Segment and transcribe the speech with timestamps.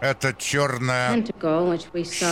[0.00, 1.24] Это черная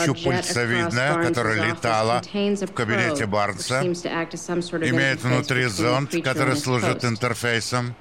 [0.05, 7.95] щупальцевидная, которая летала в кабинете Барнса, имеет внутри зонд, который служит интерфейсом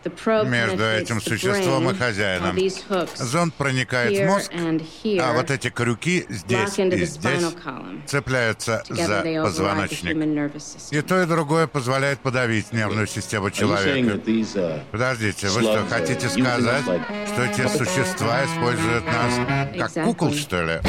[0.46, 2.58] между этим существом и хозяином.
[3.16, 4.52] Зонд проникает в мозг,
[5.20, 7.56] а вот эти крюки здесь и здесь
[8.08, 10.16] цепляются за позвоночник.
[10.92, 14.20] И то, и другое позволяет подавить нервную систему человека.
[14.92, 19.34] Подождите, вы что, хотите сказать, что эти существа используют нас
[19.78, 20.82] как кукол, что ли?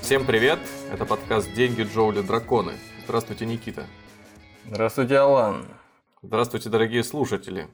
[0.00, 0.58] Всем привет!
[0.92, 2.72] Это подкаст «Деньги, Джоули, драконы».
[3.04, 3.86] Здравствуйте, Никита.
[4.66, 5.68] Здравствуйте, Алан.
[6.22, 7.68] Здравствуйте, дорогие слушатели.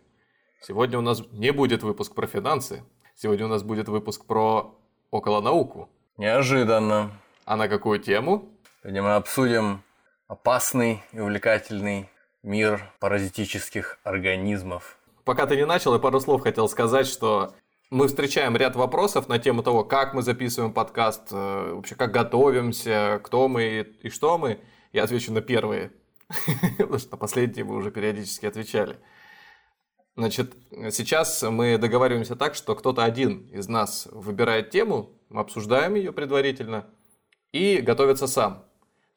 [0.61, 2.85] Сегодня у нас не будет выпуск про финансы.
[3.17, 4.79] Сегодня у нас будет выпуск про
[5.11, 5.89] околонауку.
[6.17, 7.11] Неожиданно.
[7.45, 8.51] А на какую тему?
[8.83, 9.83] Сегодня мы обсудим
[10.29, 12.11] опасный и увлекательный
[12.43, 14.99] мир паразитических организмов.
[15.25, 17.55] Пока ты не начал, я пару слов хотел сказать, что
[17.91, 23.21] мы встречаем ряд вопросов на тему того, как мы записываем подкаст, э, вообще как готовимся,
[23.25, 24.61] кто мы и что мы.
[24.93, 25.93] Я отвечу на первые,
[26.79, 28.99] потому что на последние вы уже периодически отвечали.
[30.15, 30.55] Значит,
[30.91, 36.87] сейчас мы договариваемся так, что кто-то один из нас выбирает тему, мы обсуждаем ее предварительно
[37.53, 38.68] и готовится сам.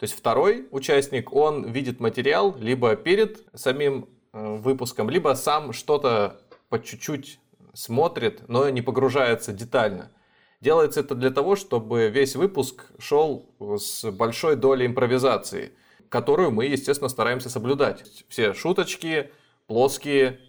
[0.02, 6.42] То есть второй участник, он видит материал либо перед самим э, выпуском, либо сам что-то
[6.70, 7.40] по чуть-чуть
[7.76, 10.12] смотрит, но не погружается детально.
[10.60, 15.74] Делается это для того, чтобы весь выпуск шел с большой долей импровизации,
[16.10, 18.26] которую мы, естественно, стараемся соблюдать.
[18.28, 19.30] Все шуточки
[19.68, 20.40] плоские,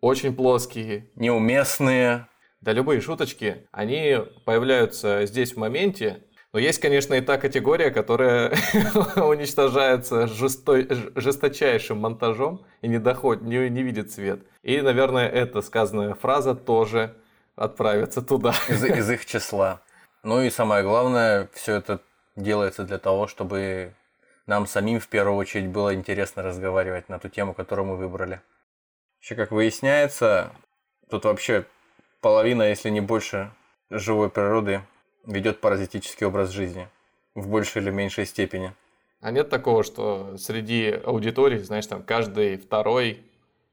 [0.00, 1.10] очень плоские.
[1.16, 2.28] Неуместные.
[2.60, 6.22] Да, любые шуточки, они появляются здесь в моменте,
[6.56, 8.48] но есть, конечно, и та категория, которая
[9.16, 14.40] уничтожается жестой, жесточайшим монтажом и не, доходит, не, не видит свет.
[14.62, 17.14] И, наверное, эта сказанная фраза тоже
[17.56, 18.54] отправится туда.
[18.70, 19.82] Из, из их числа.
[20.22, 22.00] Ну и самое главное, все это
[22.36, 23.92] делается для того, чтобы
[24.46, 28.40] нам самим в первую очередь было интересно разговаривать на ту тему, которую мы выбрали.
[29.20, 30.52] Еще как выясняется,
[31.10, 31.66] тут вообще
[32.22, 33.52] половина, если не больше,
[33.90, 34.80] живой природы
[35.26, 36.88] ведет паразитический образ жизни
[37.34, 38.72] в большей или меньшей степени.
[39.20, 43.24] А нет такого, что среди аудитории, знаешь, там каждый второй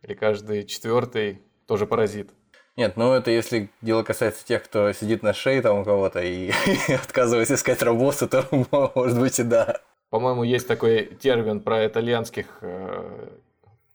[0.02, 2.32] или каждый четвертый тоже паразит?
[2.76, 6.52] Нет, ну это если дело касается тех, кто сидит на шее там у кого-то и
[6.90, 8.48] отказывается искать работу, то
[8.96, 9.80] может быть и да.
[10.10, 13.30] По-моему, есть такой термин про итальянских э,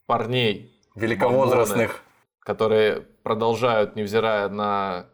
[0.07, 0.73] парней.
[0.95, 2.03] Великовозрастных.
[2.41, 5.07] которые продолжают, невзирая на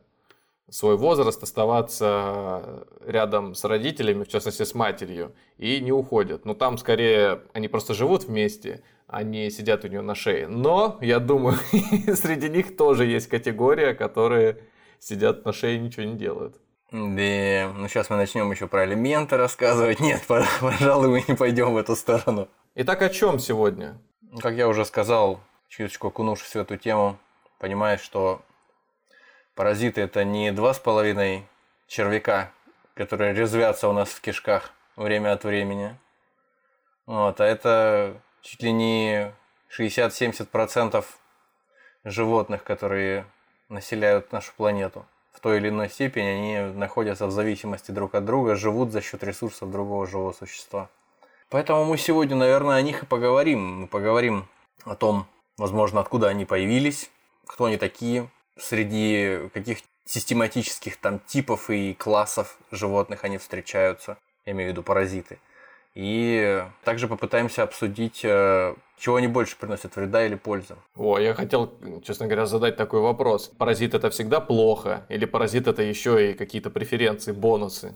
[0.70, 6.44] свой возраст оставаться рядом с родителями, в частности с матерью, и не уходят.
[6.44, 10.48] Но там скорее они просто живут вместе, они сидят у нее на шее.
[10.48, 11.56] Но, я думаю,
[12.14, 14.58] среди них тоже есть категория, которые
[14.98, 16.56] сидят на шее и ничего не делают.
[16.90, 20.00] Да, ну сейчас мы начнем еще про элементы рассказывать.
[20.00, 20.22] Нет,
[20.60, 22.48] пожалуй, мы не пойдем в эту сторону.
[22.76, 23.98] Итак, о чем сегодня?
[24.40, 27.18] Как я уже сказал, чуточку окунувшись в эту тему,
[27.58, 28.42] понимаешь, что
[29.54, 31.46] Паразиты это не два с половиной
[31.86, 32.50] червяка,
[32.94, 35.96] которые резвятся у нас в кишках время от времени.
[37.06, 39.32] Вот, а это чуть ли не
[39.78, 41.04] 60-70%
[42.02, 43.26] животных, которые
[43.68, 45.06] населяют нашу планету.
[45.32, 49.22] В той или иной степени они находятся в зависимости друг от друга, живут за счет
[49.22, 50.88] ресурсов другого живого существа.
[51.48, 53.82] Поэтому мы сегодня, наверное, о них и поговорим.
[53.82, 54.48] Мы поговорим
[54.84, 55.26] о том,
[55.56, 57.10] возможно, откуда они появились,
[57.46, 58.28] кто они такие,
[58.58, 65.38] среди каких систематических там типов и классов животных они встречаются, я имею в виду паразиты.
[65.94, 70.74] И также попытаемся обсудить, э, чего они больше приносят, вреда или пользы.
[70.96, 71.72] О, я хотел,
[72.04, 73.46] честно говоря, задать такой вопрос.
[73.58, 75.06] Паразит это всегда плохо?
[75.08, 77.94] Или паразит это еще и какие-то преференции, бонусы?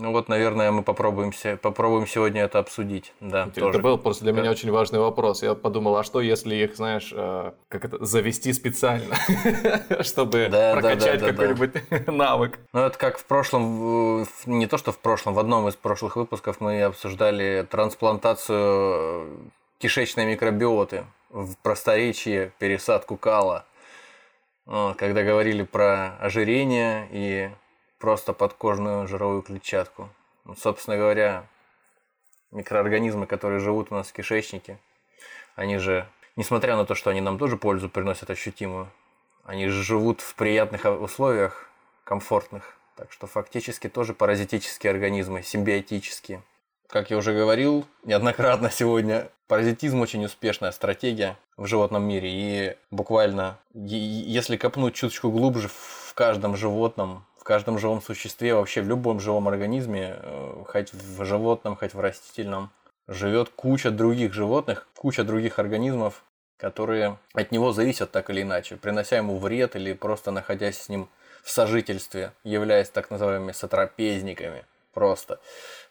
[0.00, 3.12] Ну вот, наверное, мы попробуем, попробуем сегодня это обсудить.
[3.20, 3.80] Да, это тоже.
[3.80, 5.42] был просто для меня очень важный вопрос.
[5.42, 9.16] Я подумал, а что если их, знаешь, э, как это, завести специально,
[10.02, 11.72] чтобы прокачать какой-нибудь
[12.06, 12.60] навык?
[12.72, 16.60] Ну это как в прошлом, не то что в прошлом, в одном из прошлых выпусков
[16.60, 19.36] мы обсуждали трансплантацию э,
[19.78, 23.64] кишечной микробиоты в просторечии пересадку кала.
[24.66, 27.50] Когда говорили про ожирение и
[27.98, 30.08] просто подкожную жировую клетчатку.
[30.44, 31.46] Ну, собственно говоря,
[32.50, 34.78] микроорганизмы, которые живут у нас в кишечнике,
[35.56, 38.88] они же, несмотря на то, что они нам тоже пользу приносят ощутимую,
[39.44, 41.68] они же живут в приятных условиях,
[42.04, 42.76] комфортных.
[42.96, 46.42] Так что фактически тоже паразитические организмы, симбиотические.
[46.88, 52.30] Как я уже говорил неоднократно сегодня, паразитизм очень успешная стратегия в животном мире.
[52.32, 59.20] И буквально, если копнуть чуточку глубже в каждом животном, каждом живом существе, вообще в любом
[59.20, 62.70] живом организме, э, хоть в животном, хоть в растительном,
[63.06, 66.24] живет куча других животных, куча других организмов,
[66.58, 71.08] которые от него зависят так или иначе, принося ему вред или просто находясь с ним
[71.42, 75.40] в сожительстве, являясь так называемыми сотрапезниками просто,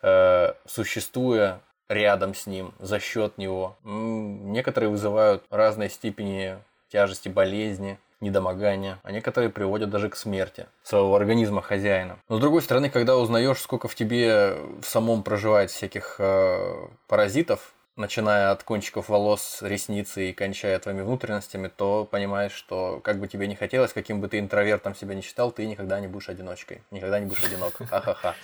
[0.03, 3.77] э, существуя рядом с ним, за счет него.
[3.83, 11.61] Некоторые вызывают разной степени тяжести болезни, недомогания, а некоторые приводят даже к смерти своего организма
[11.61, 12.19] хозяина.
[12.29, 17.73] Но с другой стороны, когда узнаешь, сколько в тебе в самом проживает всяких э, паразитов,
[17.97, 23.47] начиная от кончиков волос, ресницы и кончая твоими внутренностями, то понимаешь, что как бы тебе
[23.47, 27.19] не хотелось, каким бы ты интровертом себя не считал, ты никогда не будешь одиночкой, никогда
[27.19, 27.73] не будешь одинок.
[27.89, 28.35] Ха-ха-ха.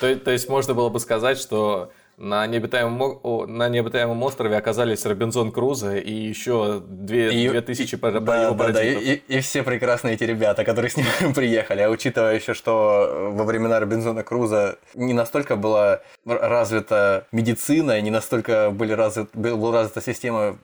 [0.00, 5.96] То есть можно было бы сказать, что на необитаемом, на необитаемом острове оказались Робинзон Крузо
[5.96, 10.24] и еще две, и, две тысячи да, да, да, и, и, и все прекрасные эти
[10.24, 11.80] ребята, которые с ним приехали.
[11.80, 18.70] А учитывая еще, что во времена Робинзона Круза не настолько была развита медицина, не настолько
[18.70, 20.58] были развит, была развита система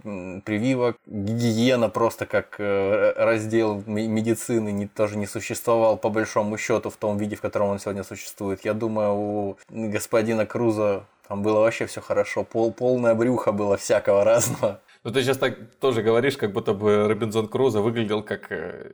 [0.44, 6.97] прививок, гигиена просто как э, раздел медицины не, тоже не существовал по большому счету в
[6.97, 8.65] том виде, в котором он сегодня существует.
[8.65, 12.43] Я думаю, у господина Круза там было вообще все хорошо.
[12.43, 14.81] Пол, полное брюхо было всякого разного.
[15.05, 18.93] Ну, ты сейчас так тоже говоришь, как будто бы Робинзон Крузо выглядел как э,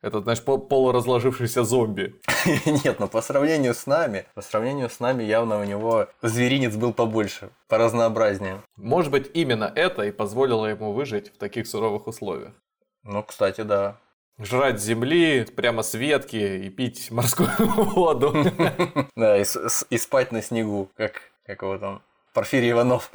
[0.00, 2.14] этот, знаешь, полуразложившийся зомби.
[2.84, 6.92] Нет, но по сравнению с нами, по сравнению с нами явно у него зверинец был
[6.92, 8.62] побольше, поразнообразнее.
[8.76, 12.52] Может быть, именно это и позволило ему выжить в таких суровых условиях.
[13.02, 13.98] Ну, кстати, да.
[14.38, 18.32] Жрать земли прямо с ветки и пить морскую воду.
[19.16, 22.02] Да, и спать на снегу, как как его там,
[22.34, 23.10] Порфирий Иванов.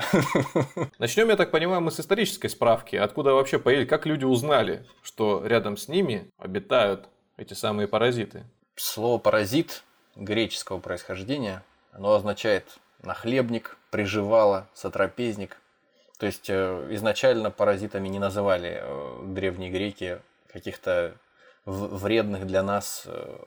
[0.97, 2.95] Начнем, я так понимаю, мы с исторической справки.
[2.95, 7.07] Откуда вообще появились, как люди узнали, что рядом с ними обитают
[7.37, 8.43] эти самые паразиты?
[8.75, 9.83] Слово паразит
[10.15, 15.57] греческого происхождения, оно означает нахлебник, приживало, сотрапезник.
[16.17, 20.19] То есть э, изначально паразитами не называли э, древние греки
[20.51, 21.15] каких-то
[21.65, 23.37] вредных для нас э,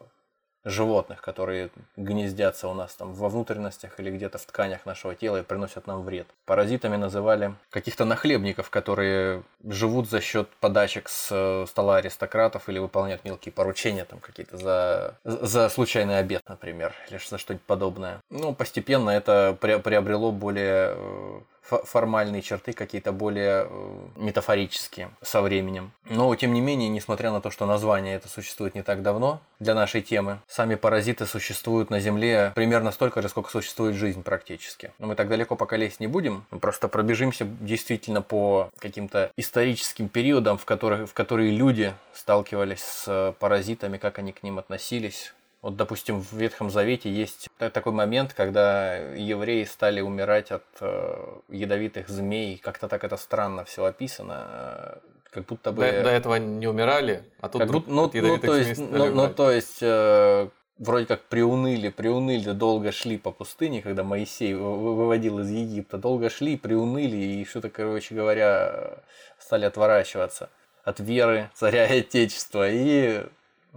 [0.66, 5.42] животных, которые гнездятся у нас там во внутренностях или где-то в тканях нашего тела и
[5.42, 6.26] приносят нам вред.
[6.44, 13.24] Паразитами называли каких-то нахлебников, которые живут за счет подачек с э, стола аристократов или выполняют
[13.24, 18.20] мелкие поручения там какие-то за, за случайный обед, например, или за что-нибудь подобное.
[18.30, 25.92] Ну, постепенно это приобрело более э, формальные черты какие-то более э, метафорические со временем.
[26.08, 29.74] Но, тем не менее, несмотря на то, что название это существует не так давно для
[29.74, 34.92] нашей темы, сами паразиты существуют на Земле примерно столько же, сколько существует жизнь практически.
[34.98, 40.08] Но мы так далеко пока лезть не будем, мы просто пробежимся действительно по каким-то историческим
[40.08, 45.76] периодам, в, которых, в которые люди сталкивались с паразитами, как они к ним относились, вот,
[45.76, 52.58] допустим, в Ветхом Завете есть такой момент, когда евреи стали умирать от э, ядовитых змей.
[52.58, 54.46] Как-то так это странно все описано.
[54.48, 54.96] Э,
[55.30, 55.82] как будто бы...
[55.82, 59.28] До, до этого не умирали, а тут как будто, ну, ну, то есть, ну, ну,
[59.28, 60.48] то есть э,
[60.78, 66.56] вроде как приуныли, приуныли, долго шли по пустыне, когда Моисей выводил из Египта, долго шли,
[66.56, 68.98] приуныли и что-то, короче говоря,
[69.38, 70.48] стали отворачиваться
[70.84, 72.70] от веры царя и отечества.
[72.70, 73.26] И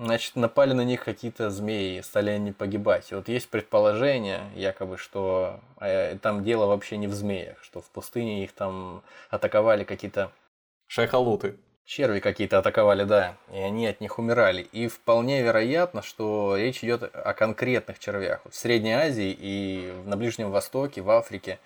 [0.02, 3.12] Значит, напали на них какие-то змеи, стали они погибать.
[3.12, 7.90] И вот есть предположение, якобы, что э, там дело вообще не в змеях, что в
[7.90, 10.32] пустыне их там атаковали какие-то...
[10.88, 11.58] Шайхалуты.
[11.84, 14.62] Черви какие-то атаковали, да, и они от них умирали.
[14.62, 18.40] И вполне вероятно, что речь идет о конкретных червях.
[18.46, 21.60] Вот в Средней Азии и на Ближнем Востоке, в Африке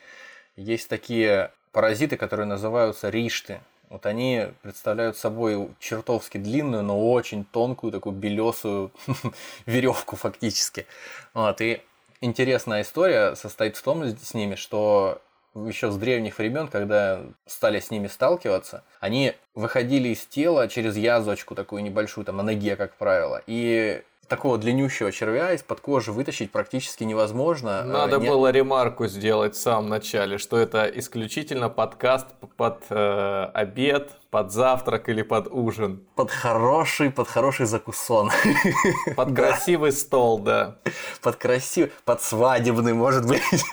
[0.55, 3.59] есть такие паразиты, которые называются ришты.
[3.93, 8.91] Вот они представляют собой чертовски длинную, но очень тонкую, такую белесую
[9.67, 10.88] веревку фактически.
[11.35, 11.79] Вот, и
[12.19, 15.21] интересная история состоит в том с ними, что
[15.53, 21.53] еще с древних времен, когда стали с ними сталкиваться, они выходили из тела через язвочку
[21.53, 24.01] такую небольшую, там на ноге, как правило, и
[24.33, 27.83] такого длиннющего червя из-под кожи вытащить практически невозможно.
[27.83, 28.27] Э, Надо Не...
[28.27, 32.25] было ремарку сделать в самом начале, что это исключительно подкаст
[32.57, 36.03] под э, обед, под завтрак или под ужин.
[36.15, 38.31] Под хороший, под хороший закусон.
[39.15, 40.79] Под красивый стол, да.
[41.21, 43.43] Под красивый, под свадебный, может быть.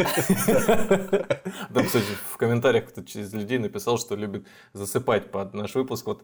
[1.70, 6.06] Да, кстати, в комментариях кто-то из людей написал, что любит засыпать под наш выпуск.
[6.06, 6.22] Вот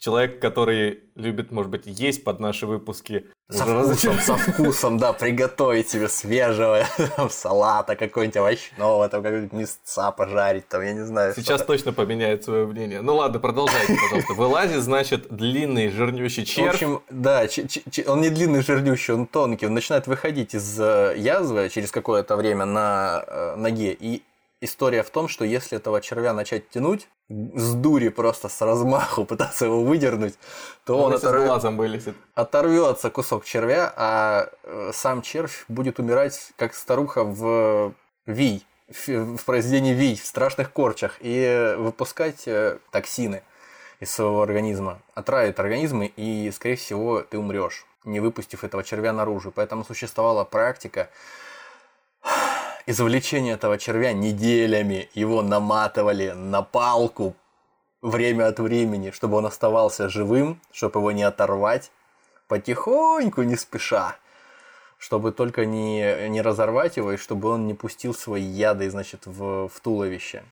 [0.00, 3.26] человек, который любит, может быть, есть под наши выпуски.
[3.50, 6.84] Со вкусом, со вкусом, да, приготовить себе свежего
[7.16, 11.34] там, салата какой-нибудь овощного, там какого-нибудь мясца пожарить, там, я не знаю.
[11.34, 13.02] Сейчас точно поменяет свое мнение.
[13.02, 14.32] Ну ладно, продолжайте, пожалуйста.
[14.34, 16.70] Вылазит, значит, длинный жирнющий червь.
[16.70, 17.46] В общем, да,
[18.06, 22.64] он не длинный жирнющий, он тонкий, он начинает выходить из э, язвы через какое-то время
[22.64, 24.22] на э, ноге, и
[24.60, 29.64] история в том, что если этого червя начать тянуть, с дури просто с размаху пытаться
[29.64, 30.34] его выдернуть,
[30.84, 31.44] то он, он оторв...
[31.44, 32.16] глазом вылезет.
[32.34, 37.94] оторвется кусок червя, а э, сам червь будет умирать, как старуха в
[38.26, 38.66] Вий,
[39.06, 43.42] в произведении Вий, в страшных корчах, и выпускать э, токсины
[44.00, 45.00] из своего организма.
[45.14, 49.52] Отравит организмы, и, скорее всего, ты умрешь, не выпустив этого червя наружу.
[49.54, 51.10] Поэтому существовала практика
[52.90, 55.08] извлечение этого червя неделями.
[55.14, 57.34] Его наматывали на палку
[58.02, 61.90] время от времени, чтобы он оставался живым, чтобы его не оторвать,
[62.48, 64.16] потихоньку, не спеша,
[64.98, 69.68] чтобы только не, не разорвать его и чтобы он не пустил свои яды, значит, в,
[69.68, 70.42] в туловище.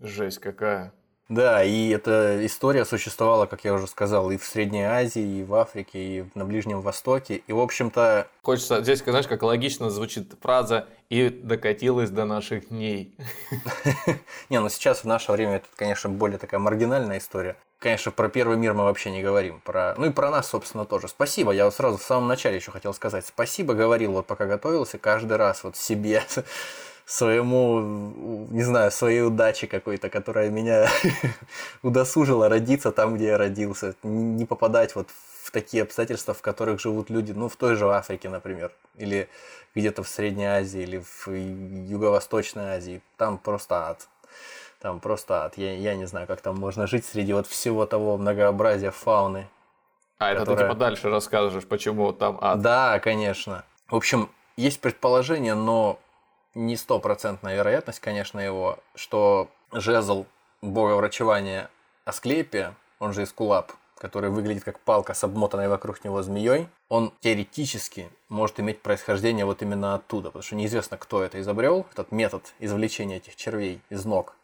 [0.00, 0.92] Жесть какая.
[1.30, 5.54] Да, и эта история существовала, как я уже сказал, и в Средней Азии, и в
[5.54, 7.36] Африке, и на Ближнем Востоке.
[7.46, 8.28] И, в общем-то...
[8.42, 13.16] Хочется, здесь, знаешь, как логично звучит фраза «и докатилась до наших дней».
[14.50, 17.56] Не, ну сейчас в наше время это, конечно, более такая маргинальная история.
[17.78, 19.60] Конечно, про первый мир мы вообще не говорим.
[19.60, 19.94] Про...
[19.96, 21.08] Ну и про нас, собственно, тоже.
[21.08, 21.52] Спасибо.
[21.52, 23.26] Я вот сразу в самом начале еще хотел сказать.
[23.26, 26.22] Спасибо, говорил, вот пока готовился, каждый раз вот себе
[27.06, 27.80] своему,
[28.50, 30.88] не знаю, своей удаче какой-то, которая меня
[31.82, 33.94] удосужила родиться там, где я родился.
[34.02, 35.08] Не попадать вот
[35.42, 39.28] в такие обстоятельства, в которых живут люди, ну, в той же Африке, например, или
[39.74, 43.02] где-то в Средней Азии, или в Юго-Восточной Азии.
[43.18, 44.08] Там просто ад.
[44.80, 45.58] Там просто ад.
[45.58, 49.48] Я, я не знаю, как там можно жить среди вот всего того многообразия фауны.
[50.18, 50.42] А которая...
[50.42, 52.60] это ты типа дальше расскажешь, почему там ад?
[52.60, 53.64] Да, конечно.
[53.88, 55.98] В общем, есть предположение, но
[56.54, 60.26] не стопроцентная вероятность, конечно, его, что жезл
[60.62, 61.70] бога врачевания
[62.04, 68.10] Асклепия, он же Искулап, который выглядит как палка с обмотанной вокруг него змеей, он теоретически
[68.28, 73.16] может иметь происхождение вот именно оттуда, потому что неизвестно, кто это изобрел, этот метод извлечения
[73.16, 74.36] этих червей из ног,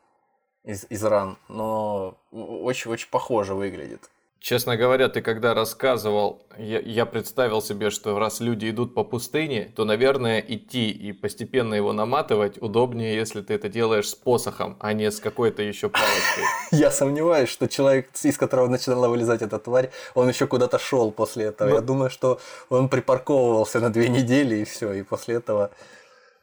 [0.64, 4.10] из, из ран, но очень-очень похоже выглядит.
[4.40, 9.70] Честно говоря, ты когда рассказывал, я, я представил себе, что раз люди идут по пустыне,
[9.76, 14.94] то, наверное, идти и постепенно его наматывать удобнее, если ты это делаешь с посохом, а
[14.94, 16.44] не с какой-то еще палочкой.
[16.70, 21.44] Я сомневаюсь, что человек, из которого начинала вылезать эта тварь, он еще куда-то шел после
[21.44, 21.74] этого.
[21.74, 25.70] Я думаю, что он припарковывался на две недели и все, и после этого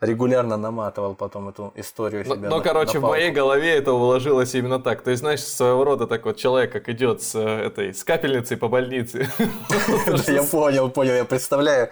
[0.02, 2.50] регулярно наматывал потом эту историю себя.
[2.50, 5.02] Но, на, короче, на в моей голове это уложилось именно так.
[5.02, 8.58] То есть, знаешь, своего рода так вот человек, как идет с э, этой с капельницей
[8.58, 9.28] по больнице.
[10.28, 11.14] Я понял, понял.
[11.14, 11.90] Я представляю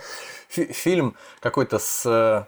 [0.49, 2.45] фильм какой-то с э,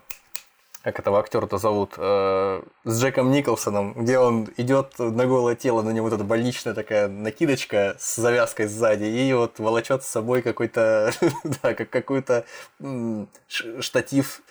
[0.87, 5.89] как этого актера-то зовут, э, с Джеком Николсоном, где он идет на голое тело, на
[5.89, 11.11] него вот эта больничная такая накидочка с завязкой сзади, и вот волочет с собой какой-то,
[11.43, 12.45] да, как какой-то
[13.79, 14.41] штатив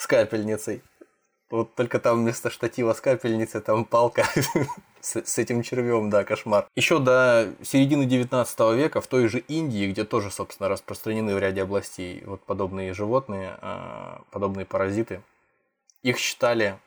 [0.00, 0.82] с капельницей.
[1.50, 4.24] Вот только там вместо штатива с капельницей там палка
[5.00, 6.66] с, с этим червем, да, кошмар.
[6.74, 11.62] Еще до середины 19 века в той же Индии, где тоже, собственно, распространены в ряде
[11.62, 15.20] областей вот подобные животные, а, подобные паразиты,
[16.02, 16.78] их считали,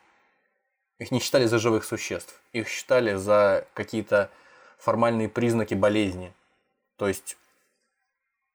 [0.98, 4.32] их не считали за живых существ, их считали за какие-то
[4.80, 6.34] формальные признаки болезни.
[6.98, 7.38] То есть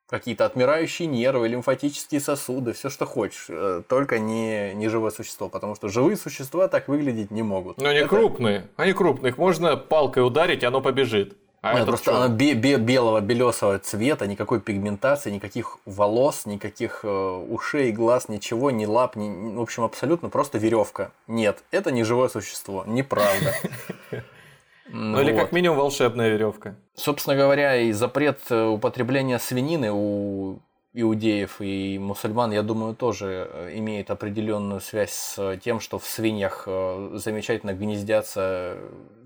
[0.08, 5.74] какие-то отмирающие нервы, лимфатические сосуды, все что хочешь, э, только не, не живое существо, потому
[5.74, 7.78] что живые существа так выглядеть не могут.
[7.78, 8.08] Но они это...
[8.08, 11.36] крупные, они крупные, их можно палкой ударить, и оно побежит.
[11.60, 17.08] А Нет, просто она бе- бе- белого, белесого цвета, никакой пигментации, никаких волос, никаких э,
[17.08, 21.10] ушей, глаз, ничего, ни лап, ни, в общем, абсолютно просто веревка.
[21.26, 23.54] Нет, это не живое существо, неправда.
[24.88, 26.76] Ну, или как минимум волшебная веревка.
[26.95, 30.61] Собственно говоря, и запрет э, употребления свинины у
[30.95, 36.64] иудеев и мусульман, я думаю, тоже э, имеет определенную связь с тем, что в свиньях
[36.66, 38.78] э, замечательно гнездятся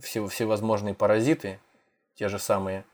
[0.03, 1.61] все, всевозможные паразиты,
[2.17, 2.85] те же самые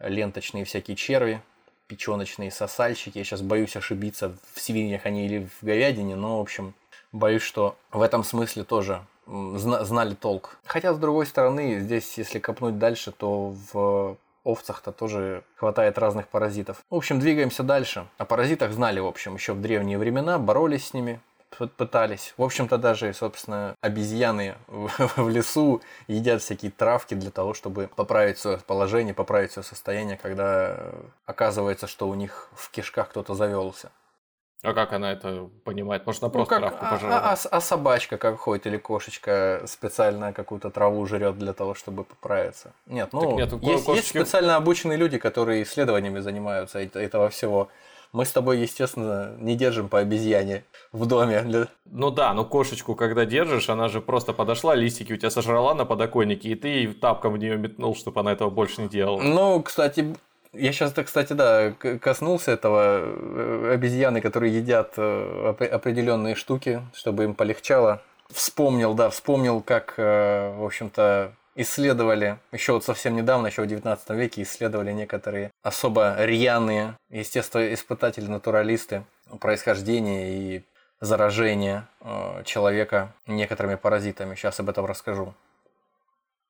[0.00, 1.40] ленточные всякие черви,
[1.86, 3.18] печеночные сосальщики.
[3.18, 6.74] Я сейчас боюсь ошибиться, в свиньях они или в говядине, но, в общем,
[7.12, 10.58] боюсь, что в этом смысле тоже знали толк.
[10.64, 16.82] Хотя, с другой стороны, здесь, если копнуть дальше, то в овцах-то тоже хватает разных паразитов.
[16.90, 18.06] В общем, двигаемся дальше.
[18.18, 21.20] О паразитах знали, в общем, еще в древние времена, боролись с ними,
[21.76, 22.34] пытались.
[22.36, 28.58] В общем-то, даже, собственно, обезьяны в лесу едят всякие травки для того, чтобы поправить свое
[28.58, 30.78] положение, поправить свое состояние, когда
[31.26, 33.90] оказывается, что у них в кишках кто-то завелся.
[34.62, 36.06] А как она это понимает?
[36.06, 37.18] Может, она ну, просто как, травку а, пожрала?
[37.18, 42.04] А, а, а собачка как ходит или кошечка специально какую-то траву жрет для того, чтобы
[42.04, 42.72] поправиться?
[42.86, 43.96] Нет, ну, нет, есть, кошечки...
[43.96, 47.70] есть специально обученные люди, которые исследованиями занимаются этого всего.
[48.12, 51.66] Мы с тобой, естественно, не держим по обезьяне в доме.
[51.86, 55.86] Ну да, но кошечку, когда держишь, она же просто подошла, листики у тебя сожрала на
[55.86, 59.20] подоконнике, и ты тапком в нее метнул, чтобы она этого больше не делала.
[59.22, 60.14] Ну, кстати,
[60.52, 67.34] я сейчас, кстати, да, коснулся этого э, обезьяны, которые едят э, определенные штуки, чтобы им
[67.34, 68.02] полегчало.
[68.28, 74.10] Вспомнил, да, вспомнил, как, э, в общем-то, исследовали, еще вот совсем недавно, еще в 19
[74.10, 79.04] веке, исследовали некоторые особо рьяные естествоиспытатели, натуралисты
[79.40, 80.62] происхождения и
[81.00, 81.88] заражения
[82.44, 84.34] человека некоторыми паразитами.
[84.34, 85.34] Сейчас об этом расскажу.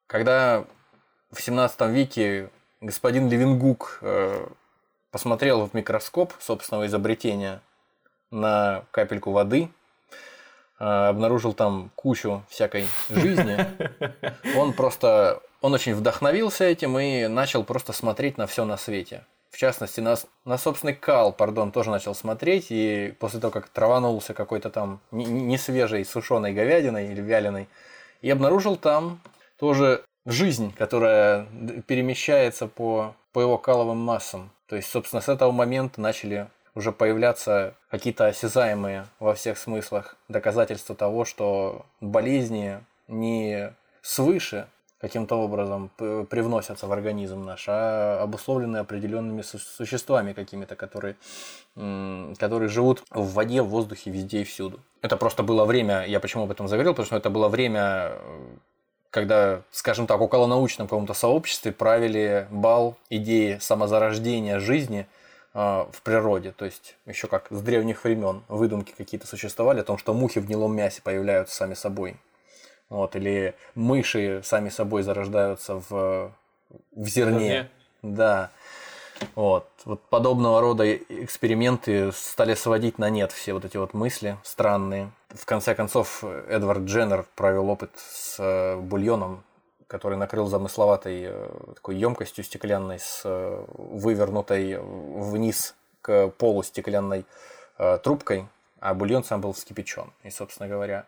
[0.06, 0.64] Когда
[1.32, 2.50] в 17 веке
[2.82, 4.46] господин Левингук э,
[5.10, 7.62] посмотрел в микроскоп собственного изобретения
[8.30, 9.68] на капельку воды,
[10.78, 13.66] э, обнаружил там кучу всякой жизни.
[14.58, 19.24] Он просто, он очень вдохновился этим и начал просто смотреть на все на свете.
[19.50, 22.66] В частности, на, на собственный кал, пардон, тоже начал смотреть.
[22.70, 27.68] И после того, как траванулся какой-то там несвежей сушеной говядиной или вяленой,
[28.22, 29.20] и обнаружил там
[29.58, 31.46] тоже жизнь, которая
[31.86, 34.50] перемещается по, по его каловым массам.
[34.66, 40.94] То есть, собственно, с этого момента начали уже появляться какие-то осязаемые во всех смыслах доказательства
[40.94, 44.66] того, что болезни не свыше
[44.98, 51.16] каким-то образом привносятся в организм наш, а обусловлены определенными существами какими-то, которые,
[51.74, 54.78] которые живут в воде, в воздухе, везде и всюду.
[55.02, 58.12] Это просто было время, я почему об этом заговорил, потому что это было время
[59.12, 65.06] когда, скажем так, около научном каком-то сообществе правили бал идеи самозарождения жизни
[65.52, 66.52] э, в природе.
[66.52, 70.46] То есть еще как с древних времен выдумки какие-то существовали о том, что мухи в
[70.46, 72.16] гнилом мясе появляются сами собой.
[72.88, 76.32] Вот, или мыши сами собой зарождаются в,
[76.96, 77.68] в зерне.
[78.00, 78.50] Да.
[79.34, 79.68] Вот.
[79.84, 85.10] вот подобного рода эксперименты стали сводить на нет все вот эти вот мысли странные.
[85.28, 89.44] В конце концов, Эдвард Дженнер провел опыт с э, бульоном,
[89.86, 97.24] который накрыл замысловатой э, такой емкостью стеклянной с э, вывернутой вниз к полу стеклянной
[98.02, 98.46] трубкой,
[98.80, 100.12] а бульон сам был вскипячен.
[100.24, 101.06] И, собственно говоря,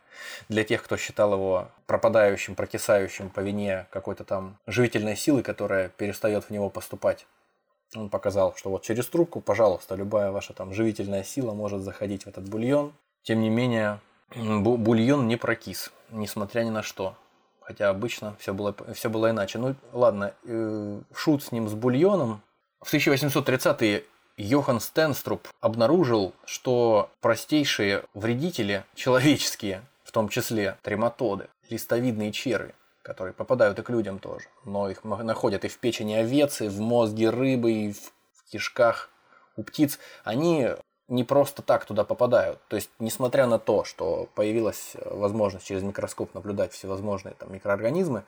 [0.49, 6.45] для тех, кто считал его пропадающим, прокисающим по вине какой-то там живительной силы, которая перестает
[6.45, 7.27] в него поступать,
[8.01, 12.29] он показал, что вот через трубку, пожалуйста, любая ваша там живительная сила может заходить в
[12.29, 12.93] этот бульон.
[13.23, 14.01] Тем не менее,
[14.35, 17.15] бульон не прокис, несмотря ни на что.
[17.61, 19.59] Хотя обычно все было, все было иначе.
[19.59, 22.43] Ну ладно, э, шут с ним, с бульоном.
[22.81, 24.05] В 1830-е
[24.37, 32.75] Йохан Стенструп обнаружил, что простейшие вредители, человеческие, в том числе трематоды, листовидные черви,
[33.05, 34.47] которые попадают и к людям тоже.
[34.65, 39.11] Но их находят и в печени овец, и в мозге рыбы, и в кишках
[39.57, 39.99] у птиц.
[40.25, 40.71] Они
[41.07, 42.59] не просто так туда попадают.
[42.69, 48.25] То есть, несмотря на то, что появилась э, возможность через микроскоп наблюдать всевозможные там, микроорганизмы,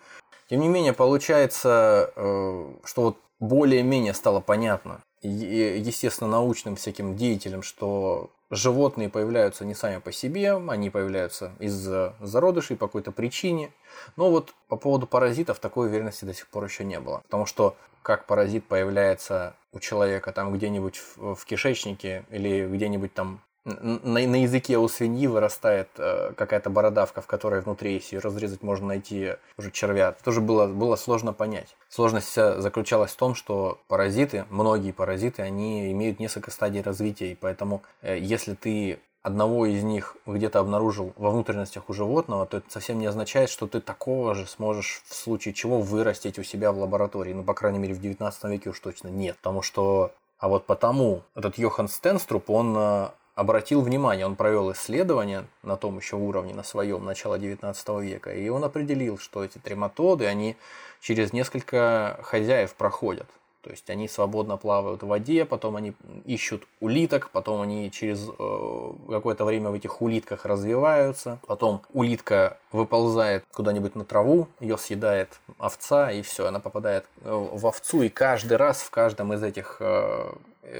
[0.51, 8.31] тем не менее получается, э, что вот более-менее стало понятно, естественно, научным всяким деятелям, что
[8.51, 13.73] животные появляются не сами по себе, они появляются из-за зародышей по какой-то причине.
[14.17, 17.23] Но вот по поводу паразитов такой уверенности до сих пор еще не было.
[17.25, 23.41] Потому что как паразит появляется у человека там где-нибудь в, в кишечнике или где-нибудь там
[23.67, 28.63] на, на языке у свиньи вырастает э, какая-то бородавка, в которой внутри, если ее разрезать,
[28.63, 30.13] можно найти уже червя.
[30.25, 31.77] Тоже было, было сложно понять.
[31.89, 37.35] Сложность вся заключалась в том, что паразиты, многие паразиты, они имеют несколько стадий развития, и
[37.35, 42.71] поэтому э, если ты одного из них где-то обнаружил во внутренностях у животного, то это
[42.71, 46.79] совсем не означает, что ты такого же сможешь в случае чего вырастить у себя в
[46.79, 47.33] лаборатории.
[47.33, 49.37] Ну, по крайней мере, в 19 веке уж точно нет.
[49.39, 55.47] Потому что а вот потому этот Йохан Стенструп, он э, обратил внимание, он провел исследование
[55.63, 60.27] на том еще уровне, на своем, начала 19 века, и он определил, что эти трематоды,
[60.27, 60.57] они
[61.01, 63.29] через несколько хозяев проходят.
[63.61, 65.93] То есть они свободно плавают в воде, потом они
[66.25, 73.45] ищут улиток, потом они через э, какое-то время в этих улитках развиваются, потом улитка выползает
[73.53, 78.57] куда-нибудь на траву, ее съедает овца, и все, она попадает э, в овцу, и каждый
[78.57, 80.33] раз в каждом из этих э,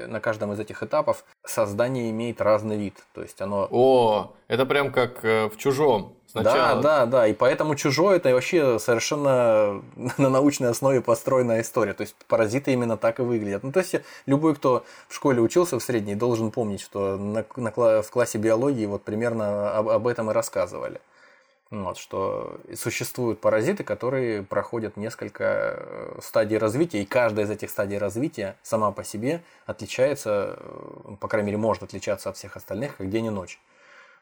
[0.07, 2.95] на каждом из этих этапов создание имеет разный вид.
[3.13, 3.67] То есть оно...
[3.71, 6.13] О, это прям как э, в «Чужом».
[6.27, 6.81] Сначала...
[6.81, 7.27] Да, да, да.
[7.27, 9.81] И поэтому «Чужой»— это вообще совершенно
[10.17, 11.93] на научной основе построенная история.
[11.93, 13.63] То есть паразиты именно так и выглядят.
[13.63, 13.95] Ну, то есть
[14.25, 18.85] любой, кто в школе учился в средней, должен помнить, что на, на, в классе биологии
[18.85, 20.99] вот примерно об, об этом и рассказывали.
[21.69, 27.97] Вот, что существуют паразиты, которые проходят несколько э, стадий развития, и каждая из этих стадий
[27.97, 33.09] развития сама по себе отличается, э, по крайней мере, может отличаться от всех остальных, как
[33.09, 33.59] день и ночь.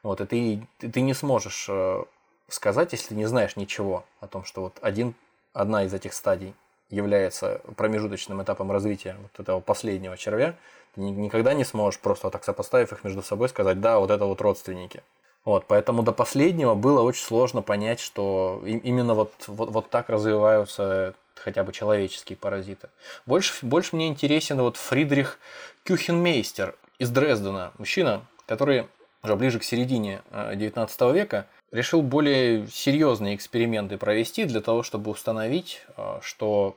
[0.02, 2.04] Вот, и ты, ты, ты не сможешь э,
[2.48, 5.14] сказать, если не знаешь ничего о том, что вот один,
[5.54, 6.56] одна из этих стадий
[6.90, 10.56] является промежуточным этапом развития вот этого последнего червя,
[10.96, 14.26] ты никогда не сможешь просто вот так сопоставив их между собой сказать, да, вот это
[14.26, 15.04] вот родственники.
[15.46, 21.14] Вот, поэтому до последнего было очень сложно понять, что именно вот, вот, вот так развиваются
[21.36, 22.90] хотя бы человеческие паразиты.
[23.28, 25.38] Больше, больше мне интересен вот Фридрих
[25.84, 28.88] Кюхенмейстер из Дрездена, мужчина, который
[29.22, 35.12] уже ближе к середине 19 э, века решил более серьезные эксперименты провести для того, чтобы
[35.12, 36.76] установить, э, что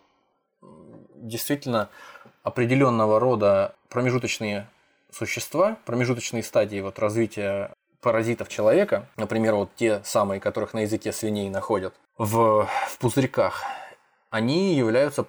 [1.15, 1.89] действительно
[2.43, 4.69] определенного рода промежуточные
[5.11, 11.51] существа, промежуточные стадии вот развития паразитов человека, например, вот те самые, которых на языке свиней
[11.51, 13.65] находят в, в пузырьках,
[14.31, 15.27] они являются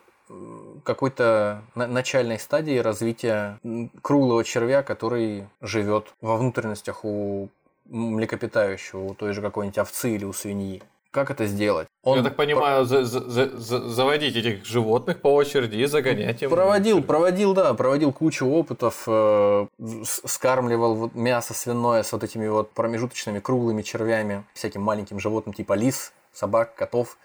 [0.84, 3.60] какой-то начальной стадии развития
[4.01, 7.49] круглого червя, который живет во внутренностях у
[7.86, 10.84] млекопитающего, у той же какой-нибудь овцы или у свиньи.
[11.12, 11.88] Как это сделать?
[12.03, 16.49] Он Я так понимаю, за, за, за, заводить этих животных по очереди и загонять им.
[16.49, 19.67] Проводил, проводил, да, проводил кучу опытов, э,
[20.03, 25.73] скармливал вот мясо свиное с вот этими вот промежуточными круглыми червями, всяким маленьким животным типа
[25.73, 27.17] лис, собак, котов.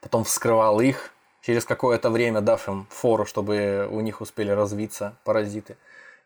[0.00, 1.10] Потом вскрывал их,
[1.42, 5.76] через какое-то время дав им фору, чтобы у них успели развиться паразиты.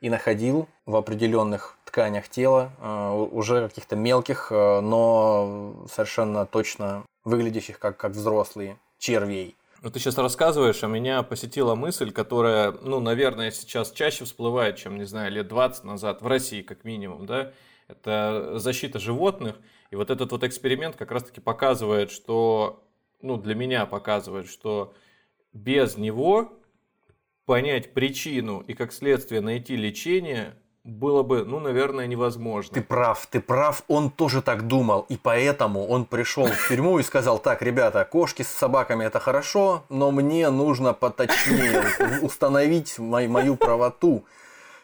[0.02, 7.78] И находил в определенных тканях тела, э, уже каких-то мелких, э, но совершенно точно выглядящих
[7.78, 9.56] как, как взрослые червей.
[9.82, 14.96] Ну, ты сейчас рассказываешь, а меня посетила мысль, которая, ну, наверное, сейчас чаще всплывает, чем,
[14.96, 17.52] не знаю, лет 20 назад, в России как минимум, да,
[17.86, 19.56] это защита животных.
[19.90, 22.82] И вот этот вот эксперимент как раз-таки показывает, что,
[23.20, 24.94] ну, для меня показывает, что
[25.52, 26.52] без него
[27.44, 32.74] понять причину и как следствие найти лечение было бы, ну, наверное, невозможно.
[32.74, 37.02] Ты прав, ты прав, он тоже так думал, и поэтому он пришел в тюрьму и
[37.02, 41.82] сказал, так, ребята, кошки с собаками это хорошо, но мне нужно поточнее
[42.22, 44.24] установить мою правоту.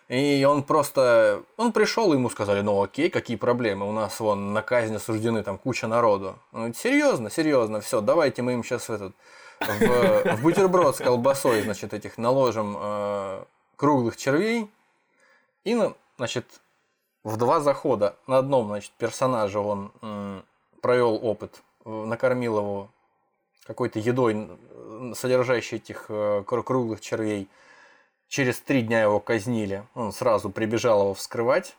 [0.08, 4.60] И он просто, он пришел, ему сказали, ну окей, какие проблемы, у нас вон на
[4.62, 6.36] казнь осуждены там куча народу.
[6.52, 9.14] Он говорит, серьезно, серьезно, все, давайте мы им сейчас этот,
[9.60, 13.44] в, в бутерброд с колбасой, значит, этих наложим э,
[13.76, 14.68] круглых червей,
[15.64, 15.79] и,
[16.16, 16.61] значит,
[17.25, 19.92] в два захода на одном, значит, персонаже он
[20.81, 22.88] провел опыт, накормил его
[23.66, 24.49] какой-то едой,
[25.14, 27.49] содержащей этих э, круглых червей.
[28.29, 29.85] Через три дня его казнили.
[29.94, 31.77] Он сразу прибежал его вскрывать.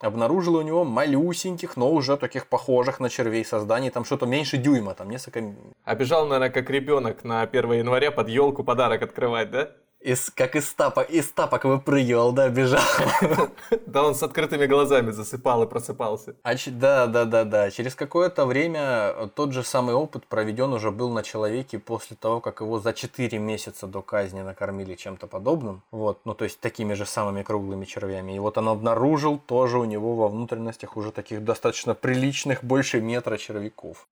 [0.00, 3.90] Обнаружил у него малюсеньких, но уже таких похожих на червей созданий.
[3.90, 5.54] Там что-то меньше дюйма, там несколько...
[5.84, 9.70] Обежал, наверное, как ребенок на 1 января под елку подарок открывать, да?
[10.00, 12.80] Из, как из тапок, из тапок выпрыгивал, да, бежал.
[13.86, 16.36] Да он с открытыми глазами засыпал и просыпался.
[16.42, 17.70] А, да, да, да, да.
[17.70, 22.60] Через какое-то время тот же самый опыт проведен уже был на человеке после того, как
[22.60, 25.82] его за 4 месяца до казни накормили чем-то подобным.
[25.90, 28.36] Вот, ну то есть такими же самыми круглыми червями.
[28.36, 33.36] И вот он обнаружил тоже у него во внутренностях уже таких достаточно приличных, больше метра
[33.36, 34.06] червяков.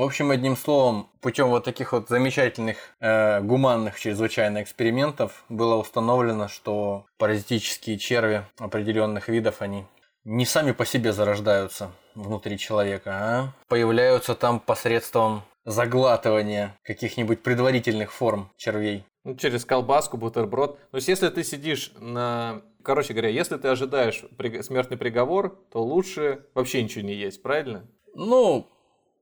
[0.00, 6.48] В общем, одним словом, путем вот таких вот замечательных, э, гуманных чрезвычайно экспериментов было установлено,
[6.48, 9.84] что паразитические черви определенных видов, они
[10.24, 18.50] не сами по себе зарождаются внутри человека, а появляются там посредством заглатывания каких-нибудь предварительных форм
[18.56, 19.04] червей.
[19.24, 20.78] Ну, через колбаску, бутерброд.
[20.92, 22.62] То есть, если ты сидишь на...
[22.82, 24.24] Короче говоря, если ты ожидаешь
[24.64, 27.86] смертный приговор, то лучше вообще ничего не есть, правильно?
[28.14, 28.66] Ну,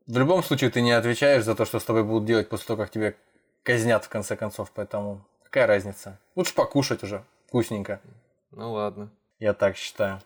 [0.09, 2.83] в любом случае ты не отвечаешь за то, что с тобой будут делать после того,
[2.83, 3.13] как тебя
[3.63, 6.19] казнят в конце концов, поэтому какая разница?
[6.35, 8.01] Лучше покушать уже, вкусненько.
[8.51, 9.11] Ну ладно.
[9.39, 10.21] Я так считаю.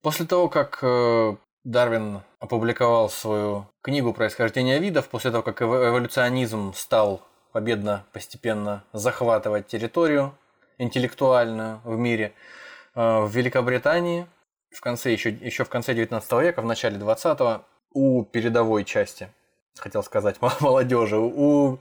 [0.00, 7.22] После того, как э, Дарвин опубликовал свою книгу «Происхождение видов», после того, как эволюционизм стал
[7.52, 10.32] победно постепенно захватывать территорию
[10.78, 12.32] интеллектуальную в мире,
[12.94, 14.26] э, в Великобритании
[14.70, 17.62] в конце, еще, еще в конце 19 века, в начале 20
[17.96, 19.28] у передовой части,
[19.78, 21.78] хотел сказать, молодежи, у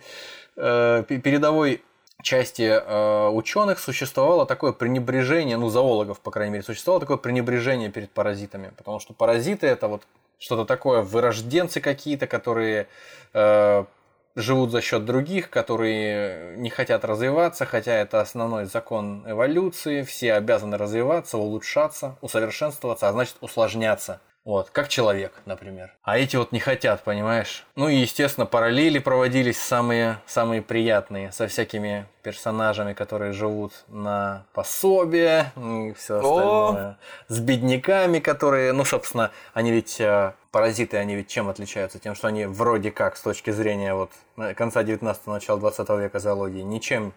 [0.55, 1.83] э, передовой
[2.21, 8.09] части э, ученых существовало такое пренебрежение, ну, зоологов, по крайней мере, существовало такое пренебрежение перед
[8.11, 8.71] паразитами.
[8.77, 10.03] Потому что паразиты это вот
[10.39, 12.87] что-то такое, вырожденцы какие-то, которые
[13.33, 13.83] э,
[14.35, 20.77] живут за счет других, которые не хотят развиваться, хотя это основной закон эволюции, все обязаны
[20.77, 24.21] развиваться, улучшаться, усовершенствоваться, а значит усложняться.
[24.45, 25.91] Вот, как человек, например.
[26.03, 27.65] А эти вот не хотят, понимаешь?
[27.75, 35.51] Ну и, естественно, параллели проводились самые, самые приятные со всякими персонажами, которые живут на пособие
[35.57, 36.91] и все остальное.
[36.91, 36.97] О!
[37.27, 41.97] С бедняками, которые, ну, собственно, они ведь э, паразиты, они ведь чем отличаются?
[41.97, 44.11] Тем, что они вроде как с точки зрения вот
[44.55, 47.13] конца 19 начала 20 века зоологии ничем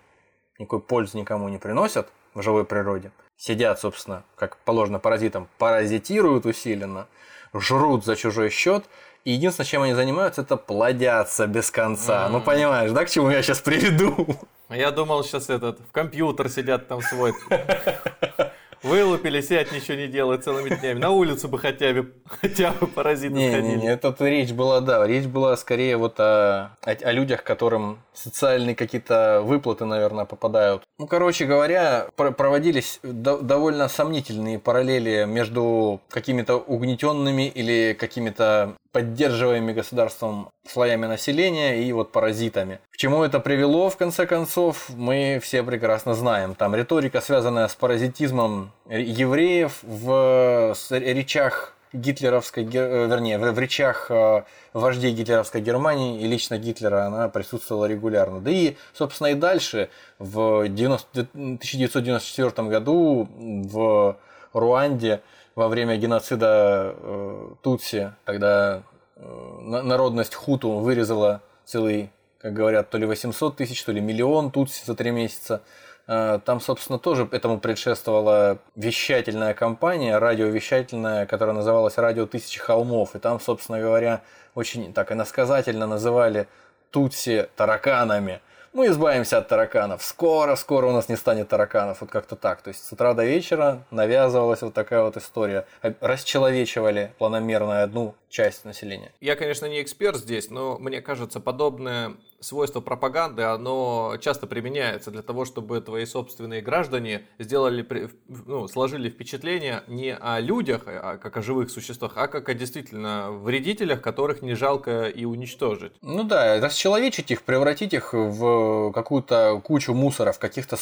[0.59, 3.11] никакой пользы никому не приносят в живой природе.
[3.38, 7.07] Сидят, собственно, как положено паразитам, паразитируют усиленно–
[7.55, 8.85] жрут за чужой счет,
[9.24, 12.27] и единственное, чем они занимаются, это плодятся без конца.
[12.27, 12.29] Mm.
[12.31, 14.27] Ну, понимаешь, да, к чему я сейчас приведу?
[14.70, 17.35] Я думал, сейчас этот, в компьютер сидят там свой.
[18.83, 20.99] Вылупили, сидят, ничего не делают целыми днями.
[20.99, 23.77] На улицу бы хотя бы, хотя бы паразиты не, сходили.
[23.77, 27.99] Не, не, это речь была, да, речь была скорее вот о, о, о людях, которым
[28.14, 30.83] социальные какие-то выплаты, наверное, попадают.
[30.99, 40.51] Ну, короче говоря, проводились до, довольно сомнительные параллели между какими-то угнетенными или какими-то поддерживаемыми государством
[40.69, 42.81] слоями населения и вот паразитами.
[42.91, 46.57] К чему это привело, в конце концов, мы все прекрасно знаем.
[46.57, 55.13] Там риторика, связанная с паразитизмом евреев в речах гитлеровской, э, вернее, в речах э, вождей
[55.13, 58.41] гитлеровской Германии и лично Гитлера она присутствовала регулярно.
[58.41, 64.17] Да и, собственно, и дальше, в 90, 1994 году в
[64.53, 65.21] Руанде
[65.59, 68.83] во время геноцида э, Тутси, когда
[69.16, 74.85] э, народность Хуту вырезала целый, как говорят, то ли 800 тысяч, то ли миллион Тутси
[74.85, 75.62] за три месяца.
[76.07, 83.16] Э, там, собственно, тоже этому предшествовала вещательная компания, радиовещательная, которая называлась «Радио Тысячи Холмов».
[83.16, 84.23] И там, собственно говоря,
[84.55, 86.47] очень так иносказательно называли
[86.92, 88.40] Тутси тараканами–
[88.79, 90.05] мы избавимся от тараканов.
[90.05, 92.01] Скоро, скоро у нас не станет тараканов.
[92.01, 92.62] Вот как-то так.
[92.62, 95.67] То есть с утра до вечера навязывалась вот такая вот история.
[96.01, 99.11] Расчеловечивали планомерно одну часть населения.
[99.21, 105.22] Я, конечно, не эксперт здесь, но мне кажется, подобное свойство пропаганды, оно часто применяется для
[105.22, 107.87] того, чтобы твои собственные граждане сделали,
[108.29, 113.31] ну, сложили впечатление не о людях, а как о живых существах, а как о действительно
[113.31, 115.92] вредителях, которых не жалко и уничтожить.
[116.03, 120.77] Ну да, расчеловечить их, превратить их в какую-то кучу мусоров, каких-то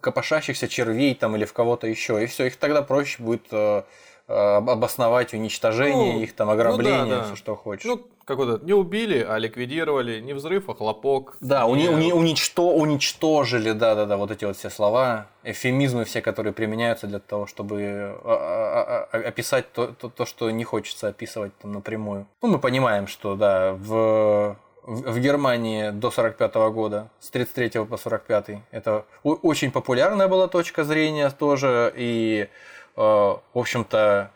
[0.00, 3.82] копошащихся червей там или в кого-то еще, и все, их тогда проще будет Э,
[4.26, 7.24] обосновать уничтожение ну, их, там, ограбление, ну, да, да.
[7.24, 7.84] все, что хочешь.
[7.84, 11.36] Ну, какой-то не убили, а ликвидировали, не взрыв, а хлопок.
[11.40, 11.88] Да, не...
[11.88, 17.46] уни, уничто, уничтожили, да-да-да, вот эти вот все слова, эфемизмы все, которые применяются для того,
[17.46, 22.26] чтобы а, а, а, описать то, то, то, что не хочется описывать там напрямую.
[22.42, 28.62] Ну, мы понимаем, что, да, в в Германии до 45 года, с 33 по 45.
[28.72, 32.48] Это очень популярная была точка зрения тоже, и
[32.96, 34.30] в общем-то,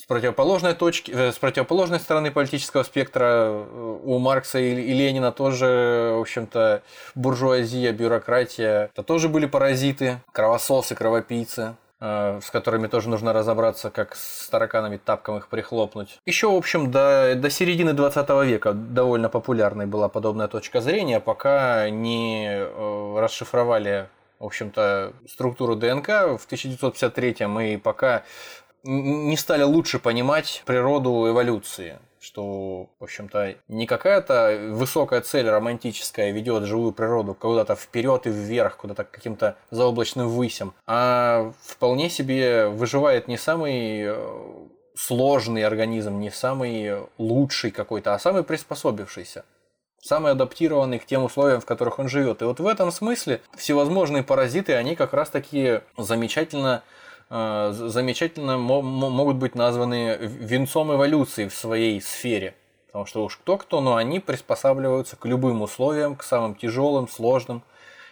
[0.00, 6.12] с противоположной точки, э, с противоположной стороны политического спектра э, у Маркса и Ленина тоже,
[6.16, 6.82] в общем-то,
[7.14, 14.48] буржуазия, бюрократия, это тоже были паразиты, кровососы, кровопийцы с которыми тоже нужно разобраться, как с
[14.48, 16.18] тараканами тапком их прихлопнуть.
[16.24, 21.90] Еще, в общем, до, до середины 20 века довольно популярной была подобная точка зрения, пока
[21.90, 22.58] не
[23.20, 24.08] расшифровали
[24.40, 26.08] в общем-то, структуру ДНК.
[26.08, 28.24] В 1953 мы пока
[28.82, 36.64] не стали лучше понимать природу эволюции что, в общем-то, не какая-то высокая цель романтическая ведет
[36.64, 43.38] живую природу куда-то вперед и вверх, куда-то каким-то заоблачным высям, а вполне себе выживает не
[43.38, 49.44] самый э, сложный организм, не самый лучший какой-то, а самый приспособившийся
[50.00, 52.42] самый адаптированный к тем условиям, в которых он живет.
[52.42, 56.82] И вот в этом смысле всевозможные паразиты, они как раз таки замечательно
[57.28, 62.54] э, замечательно могут быть названы венцом эволюции в своей сфере.
[62.86, 67.62] Потому что уж кто-кто, но они приспосабливаются к любым условиям, к самым тяжелым, сложным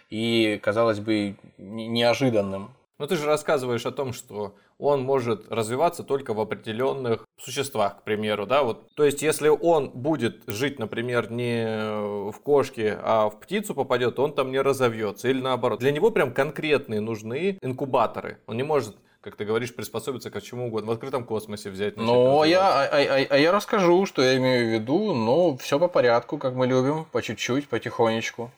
[0.09, 2.71] и, казалось бы, неожиданным.
[2.97, 8.03] Но ты же рассказываешь о том, что он может развиваться только в определенных существах, к
[8.03, 8.87] примеру, да, вот.
[8.95, 14.33] То есть, если он будет жить, например, не в кошке, а в птицу попадет, он
[14.33, 15.79] там не разовьется, или наоборот.
[15.79, 18.39] Для него прям конкретные нужны инкубаторы.
[18.47, 20.91] Он не может как ты говоришь, приспособиться к чему угодно.
[20.91, 21.97] В открытом космосе взять.
[21.97, 25.89] Ну, я, а, а, а я расскажу, что я имею в виду, но все по
[25.89, 28.49] порядку, как мы любим, по чуть-чуть, потихонечку.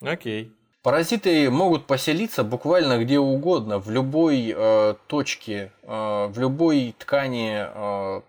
[0.00, 0.52] Окей.
[0.84, 8.20] Паразиты могут поселиться буквально где угодно, в любой э, точке, э, в любой ткани э,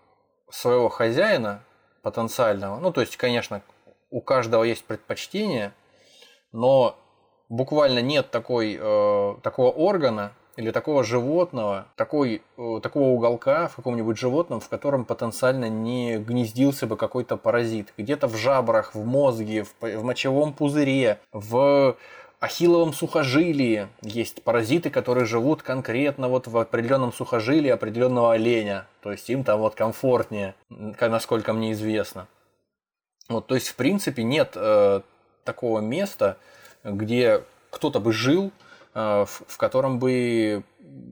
[0.48, 1.60] своего хозяина
[2.00, 2.78] потенциального.
[2.80, 3.60] Ну, то есть, конечно,
[4.10, 5.74] у каждого есть предпочтение,
[6.50, 6.96] но
[7.50, 14.16] буквально нет такой, э, такого органа или такого животного, такой, э, такого уголка в каком-нибудь
[14.16, 17.92] животном, в котором потенциально не гнездился бы какой-то паразит.
[17.98, 21.98] Где-то в жабрах, в мозге, в, в мочевом пузыре, в
[22.40, 28.86] ахилловом сухожилии есть паразиты, которые живут конкретно вот в определенном сухожилии определенного оленя.
[29.02, 32.28] То есть им там вот комфортнее, насколько мне известно.
[33.28, 35.00] Вот, то есть, в принципе, нет э,
[35.44, 36.36] такого места,
[36.84, 38.52] где кто-то бы жил,
[38.94, 40.62] э, в, в котором бы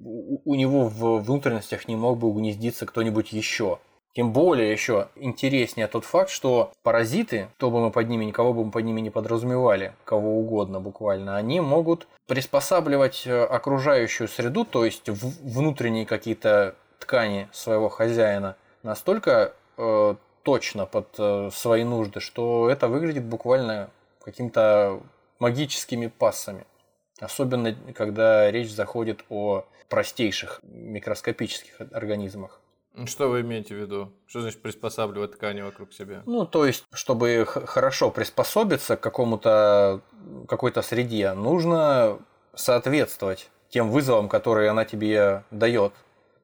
[0.04, 3.80] у, у него в внутренностях не мог бы угнездиться кто-нибудь еще.
[4.14, 8.64] Тем более еще интереснее тот факт, что паразиты, кто бы мы под ними, никого бы
[8.64, 14.84] мы под ними не подразумевали, кого угодно буквально, они могут приспосабливать э, окружающую среду, то
[14.84, 22.86] есть внутренние какие-то ткани своего хозяина настолько э, точно под э, свои нужды, что это
[22.86, 23.90] выглядит буквально
[24.24, 25.00] каким-то
[25.40, 26.66] магическими пассами.
[27.18, 32.60] Особенно, когда речь заходит о простейших микроскопических организмах.
[33.06, 34.12] Что вы имеете в виду?
[34.26, 36.22] Что значит приспосабливать ткани вокруг себя?
[36.26, 40.00] Ну, то есть, чтобы хорошо приспособиться к какому-то
[40.48, 42.18] какой-то среде, нужно
[42.54, 45.92] соответствовать тем вызовам, которые она тебе дает.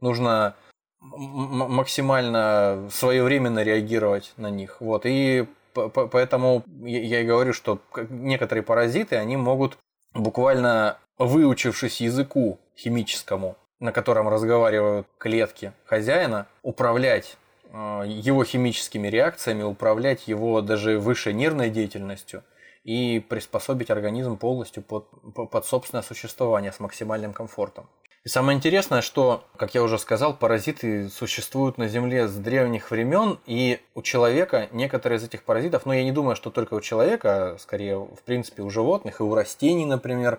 [0.00, 0.56] Нужно
[1.00, 4.80] максимально своевременно реагировать на них.
[4.80, 5.02] Вот.
[5.06, 9.78] И поэтому я и говорю, что некоторые паразиты, они могут
[10.14, 17.36] буквально выучившись языку химическому, на котором разговаривают клетки хозяина, управлять
[17.72, 22.44] э, его химическими реакциями, управлять его даже высшей нервной деятельностью
[22.84, 27.88] и приспособить организм полностью под, под собственное существование с максимальным комфортом.
[28.22, 33.38] И самое интересное, что, как я уже сказал, паразиты существуют на Земле с древних времен,
[33.46, 37.52] и у человека некоторые из этих паразитов, но я не думаю, что только у человека,
[37.52, 40.38] а скорее, в принципе, у животных и у растений, например,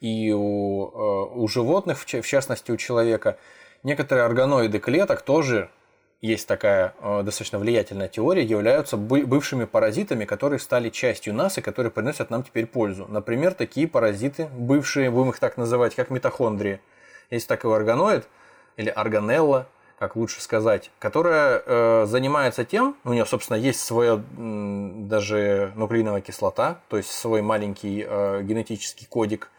[0.00, 3.38] и у, э, у животных, в частности у человека,
[3.82, 5.70] некоторые органоиды клеток тоже
[6.20, 11.92] есть такая э, достаточно влиятельная теория, являются бывшими паразитами, которые стали частью нас и которые
[11.92, 13.06] приносят нам теперь пользу.
[13.08, 16.80] Например, такие паразиты, бывшие, будем их так называть, как митохондрии.
[17.30, 18.26] Есть такой органоид,
[18.78, 19.66] или органелла,
[19.98, 26.80] как лучше сказать, которая э, занимается тем, у нее, собственно, есть своя даже нуклеиновая кислота,
[26.88, 29.50] то есть свой маленький э, генетический кодик,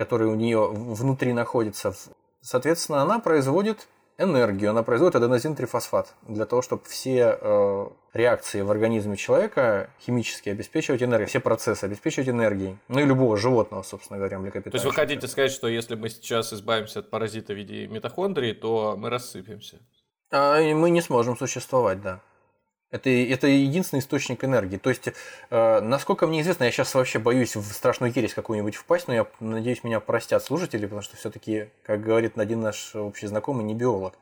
[0.00, 1.94] который у нее внутри находится.
[2.40, 3.86] Соответственно, она производит
[4.16, 11.02] энергию, она производит аденозин-трифосфат для того, чтобы все э, реакции в организме человека химически обеспечивать
[11.02, 12.78] энергией, все процессы обеспечивать энергией.
[12.88, 14.70] Ну и любого животного, собственно говоря, млекопитающего.
[14.70, 18.54] То есть вы хотите сказать, что если мы сейчас избавимся от паразита в виде митохондрии,
[18.54, 19.80] то мы рассыпемся?
[20.32, 22.22] А мы не сможем существовать, да.
[22.90, 24.76] Это, это единственный источник энергии.
[24.76, 25.08] То есть,
[25.50, 29.26] э, насколько мне известно, я сейчас вообще боюсь в страшную ересь какую-нибудь впасть, но я
[29.38, 34.14] надеюсь, меня простят слушатели, потому что все-таки, как говорит один наш общий знакомый, не биолог.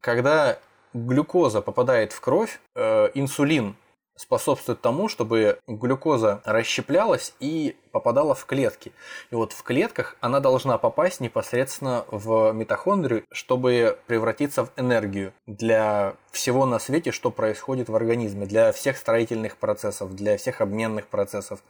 [0.00, 0.58] Когда
[0.94, 3.76] глюкоза попадает в кровь, э, инсулин
[4.20, 8.92] способствует тому, чтобы глюкоза расщеплялась и попадала в клетки.
[9.30, 16.16] И вот в клетках она должна попасть непосредственно в митохондрию, чтобы превратиться в энергию для
[16.32, 21.60] всего на свете, что происходит в организме, для всех строительных процессов, для всех обменных процессов.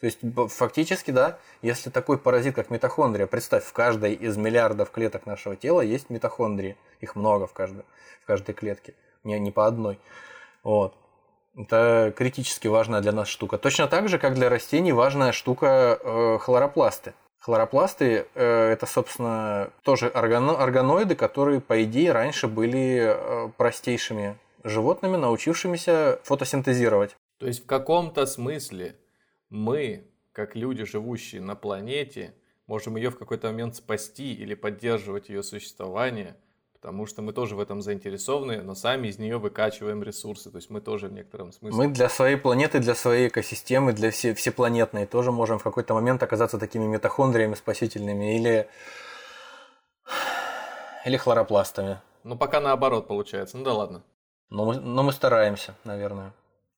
[0.00, 0.18] То есть
[0.48, 5.80] фактически, да, если такой паразит, как митохондрия, представь, в каждой из миллиардов клеток нашего тела
[5.80, 6.76] есть митохондрии.
[7.00, 7.84] Их много в каждой,
[8.24, 10.00] в каждой клетке, не, не по одной.
[10.64, 10.96] Вот.
[11.56, 13.58] Это критически важная для нас штука.
[13.58, 17.14] Точно так же, как для растений важная штука э, хлоропласты.
[17.38, 25.16] Хлоропласты э, это, собственно, тоже органо органоиды, которые, по идее, раньше были э, простейшими животными,
[25.16, 27.16] научившимися фотосинтезировать.
[27.38, 28.96] То есть в каком-то смысле
[29.48, 32.34] мы, как люди, живущие на планете,
[32.66, 36.36] можем ее в какой-то момент спасти или поддерживать ее существование–
[36.80, 40.70] потому что мы тоже в этом заинтересованы, но сами из нее выкачиваем ресурсы, то есть
[40.70, 41.76] мы тоже в некотором смысле.
[41.76, 46.22] Мы для своей планеты, для своей экосистемы, для все, всепланетной тоже можем в какой-то момент
[46.22, 48.68] оказаться такими митохондриями спасительными или,
[51.04, 52.00] или хлоропластами.
[52.24, 54.02] Ну, пока наоборот получается, ну да ладно.
[54.48, 56.32] Но мы, но мы стараемся, наверное.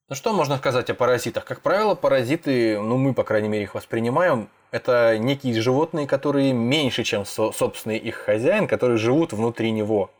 [0.08, 1.44] Ну что можно сказать о паразитах?
[1.44, 7.04] Как правило, паразиты, ну мы, по крайней мере, их воспринимаем, это некие животные, которые меньше,
[7.04, 10.10] чем собственный их хозяин, которые живут внутри него.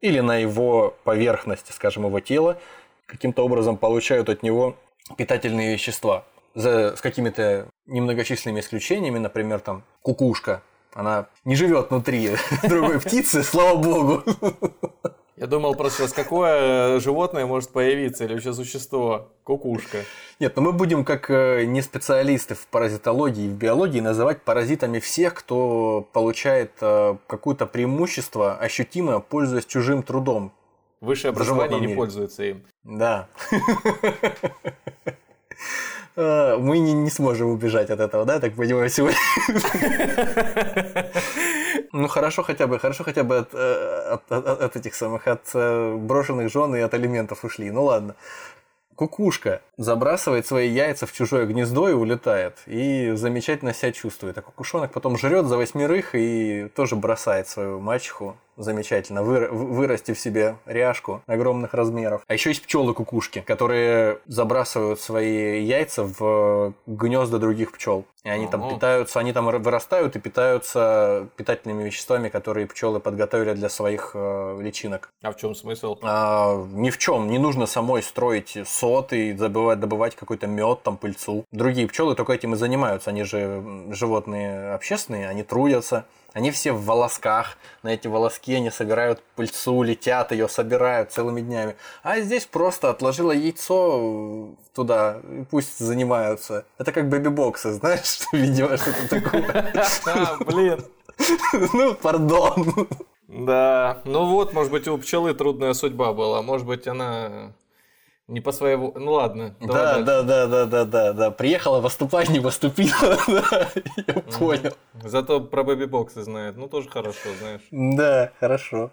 [0.00, 2.58] Или на его поверхности, скажем, его тела,
[3.06, 4.76] каким-то образом получают от него
[5.16, 10.62] питательные вещества за, с какими-то немногочисленными исключениями, например, там кукушка,
[10.94, 12.30] она не живет внутри
[12.62, 14.22] другой птицы, слава богу.
[15.36, 19.28] Я думал просто сейчас, какое животное может появиться или вообще существо?
[19.44, 19.98] Кукушка.
[20.40, 24.98] Нет, но мы будем как э, не специалисты в паразитологии и в биологии называть паразитами
[24.98, 30.52] всех, кто получает э, какое-то преимущество ощутимое, пользуясь чужим трудом.
[31.02, 32.62] Высшее образование не пользуется им.
[32.82, 33.28] Да.
[36.16, 39.18] Э, мы не, не сможем убежать от этого, да, я так понимаю, сегодня.
[41.92, 45.48] Ну хорошо хотя бы, хорошо хотя бы от, э, от, от, от этих самых, от
[45.54, 47.70] э, брошенных жен и от алиментов ушли.
[47.70, 48.16] Ну ладно.
[48.96, 52.58] Кукушка забрасывает свои яйца в чужое гнездо и улетает.
[52.66, 54.36] И замечательно себя чувствует.
[54.36, 60.56] А кукушонок потом жрет за восьмерых и тоже бросает свою мачеху замечательно, вы, вырастив себе
[60.66, 62.22] ряжку огромных размеров.
[62.26, 68.04] А еще есть пчелы-кукушки, которые забрасывают свои яйца в гнезда других пчел.
[68.26, 73.68] И они там питаются, они там вырастают и питаются питательными веществами, которые пчелы подготовили для
[73.68, 75.10] своих э, личинок.
[75.22, 75.96] А в чем смысл?
[76.02, 77.28] А, ни в чем.
[77.30, 81.44] Не нужно самой строить сот и забывать, добывать какой-то мед, там пыльцу.
[81.52, 83.10] Другие пчелы только этим и занимаются.
[83.10, 89.22] Они же животные общественные, они трудятся они все в волосках, на эти волоски они собирают
[89.34, 91.76] пыльцу, летят ее, собирают целыми днями.
[92.02, 96.66] А здесь просто отложила яйцо туда, и пусть занимаются.
[96.78, 99.72] Это как бэби-боксы, знаешь, что, видимо, что-то такое.
[100.06, 100.84] А, блин.
[101.72, 102.88] Ну, пардон.
[103.28, 106.42] Да, ну вот, может быть, у пчелы трудная судьба была.
[106.42, 107.52] Может быть, она
[108.28, 108.92] не по своему.
[108.96, 109.54] Ну ладно.
[109.60, 111.30] Да, да, да, да, да, да, да.
[111.30, 113.18] Приехала выступать, не выступила.
[114.06, 114.72] Я понял.
[115.04, 116.56] Зато про бэби-боксы знает.
[116.56, 117.62] Ну, тоже хорошо, знаешь.
[117.70, 118.90] Да, хорошо.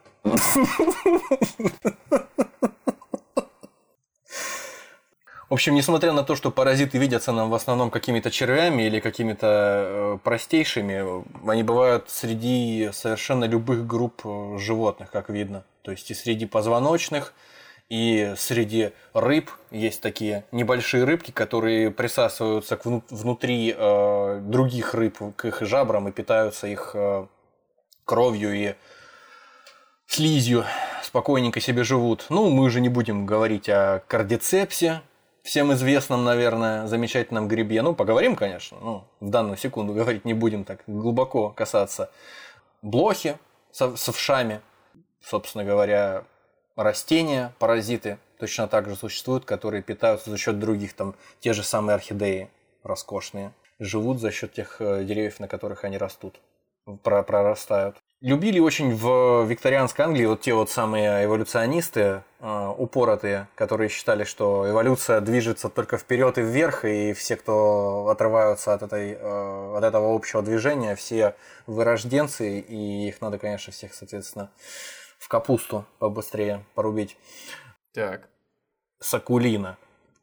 [5.49, 9.47] В общем, несмотря на то, что паразиты видятся нам в основном какими-то червями или какими-то
[9.47, 15.63] э, простейшими, они бывают среди совершенно любых групп э, животных, как видно.
[15.83, 17.35] То есть и среди позвоночных,
[17.89, 25.45] и среди рыб есть такие небольшие рыбки, которые присасываются к внутри э, других рыб к
[25.45, 27.27] их жабрам и питаются их э,
[28.05, 28.75] кровью и
[30.07, 30.65] слизью,
[31.03, 32.25] спокойненько себе живут.
[32.29, 35.01] Ну, мы же не будем говорить о кардицепсе,
[35.43, 37.81] всем известном, наверное, замечательном грибе.
[37.81, 42.09] Ну, поговорим, конечно, ну, в данную секунду говорить не будем так глубоко касаться.
[42.81, 43.37] Блохи
[43.71, 44.61] с овшами,
[45.21, 46.23] собственно говоря,
[46.75, 51.95] растения, паразиты точно так же существуют, которые питаются за счет других, там те же самые
[51.95, 52.49] орхидеи
[52.83, 56.39] роскошные, живут за счет тех э, деревьев, на которых они растут,
[57.03, 57.97] прорастают.
[58.21, 64.69] Любили очень в викторианской Англии вот те вот самые эволюционисты, э, упоротые, которые считали, что
[64.69, 70.15] эволюция движется только вперед и вверх, и все, кто отрываются от, этой, э, от этого
[70.15, 71.35] общего движения, все
[71.67, 74.51] вырожденцы, и их надо, конечно, всех, соответственно,
[75.23, 77.17] в капусту побыстрее порубить.
[77.93, 78.27] Так.
[78.99, 79.77] Сакулина.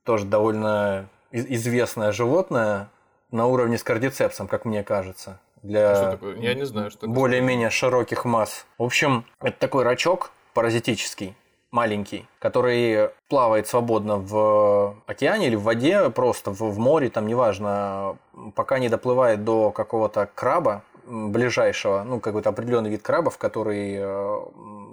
[0.05, 2.90] Тоже довольно известное животное
[3.30, 5.40] на уровне с кардицепсом, как мне кажется.
[5.62, 6.36] Для что такое?
[6.36, 8.66] Я не знаю, что более-менее широких масс.
[8.76, 11.34] В общем, это такой рачок паразитический,
[11.70, 18.18] маленький, который плавает свободно в океане или в воде, просто в, в море, там неважно,
[18.55, 24.41] пока не доплывает до какого-то краба, ближайшего, ну, какой-то определенный вид крабов, который, э,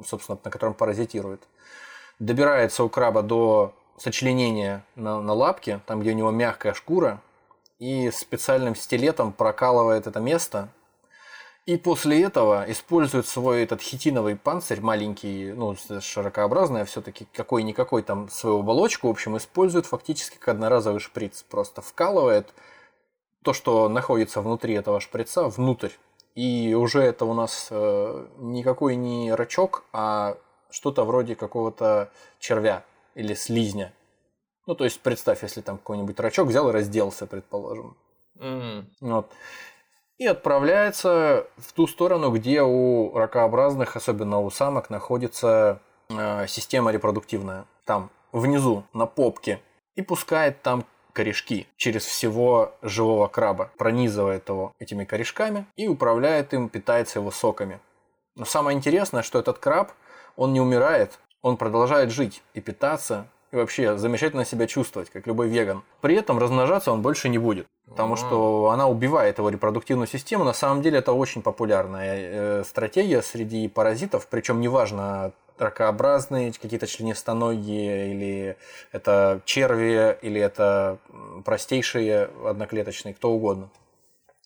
[0.05, 1.41] собственно, на котором паразитирует.
[2.19, 7.21] Добирается у краба до сочленения на, на лапке, там, где у него мягкая шкура,
[7.79, 10.69] и специальным стилетом прокалывает это место.
[11.67, 18.29] И после этого использует свой этот хитиновый панцирь, маленький, ну, широкообразный, а все-таки какой-никакой там
[18.29, 21.43] свою оболочку, в общем, использует фактически как одноразовый шприц.
[21.43, 22.53] Просто вкалывает
[23.47, 25.91] то, что находится внутри этого шприца, внутрь
[26.35, 30.35] и уже это у нас э, никакой не рачок, а
[30.69, 32.83] что-то вроде какого-то червя
[33.15, 33.93] или слизня.
[34.65, 37.95] Ну, то есть, представь, если там какой-нибудь рачок взял и разделся, предположим.
[38.35, 38.85] Mm-hmm.
[38.99, 39.31] Вот.
[40.17, 45.79] И отправляется в ту сторону, где у ракообразных, особенно у самок, находится
[46.09, 47.65] э, система репродуктивная.
[47.85, 49.61] Там, внизу, на попке.
[49.95, 50.83] И пускает там
[51.17, 57.79] корешки через всего живого краба, пронизывает его этими корешками и управляет им, питается его соками.
[58.35, 59.93] Но самое интересное, что этот краб,
[60.35, 65.49] он не умирает, он продолжает жить и питаться, и вообще замечательно себя чувствовать, как любой
[65.49, 65.81] веган.
[66.01, 70.43] При этом размножаться он больше не будет, потому что она убивает его репродуктивную систему.
[70.43, 78.11] На самом деле это очень популярная э, стратегия среди паразитов, причем неважно ракообразные, какие-то членистоногие,
[78.11, 78.57] или
[78.91, 80.99] это черви, или это
[81.45, 83.69] простейшие одноклеточные, кто угодно.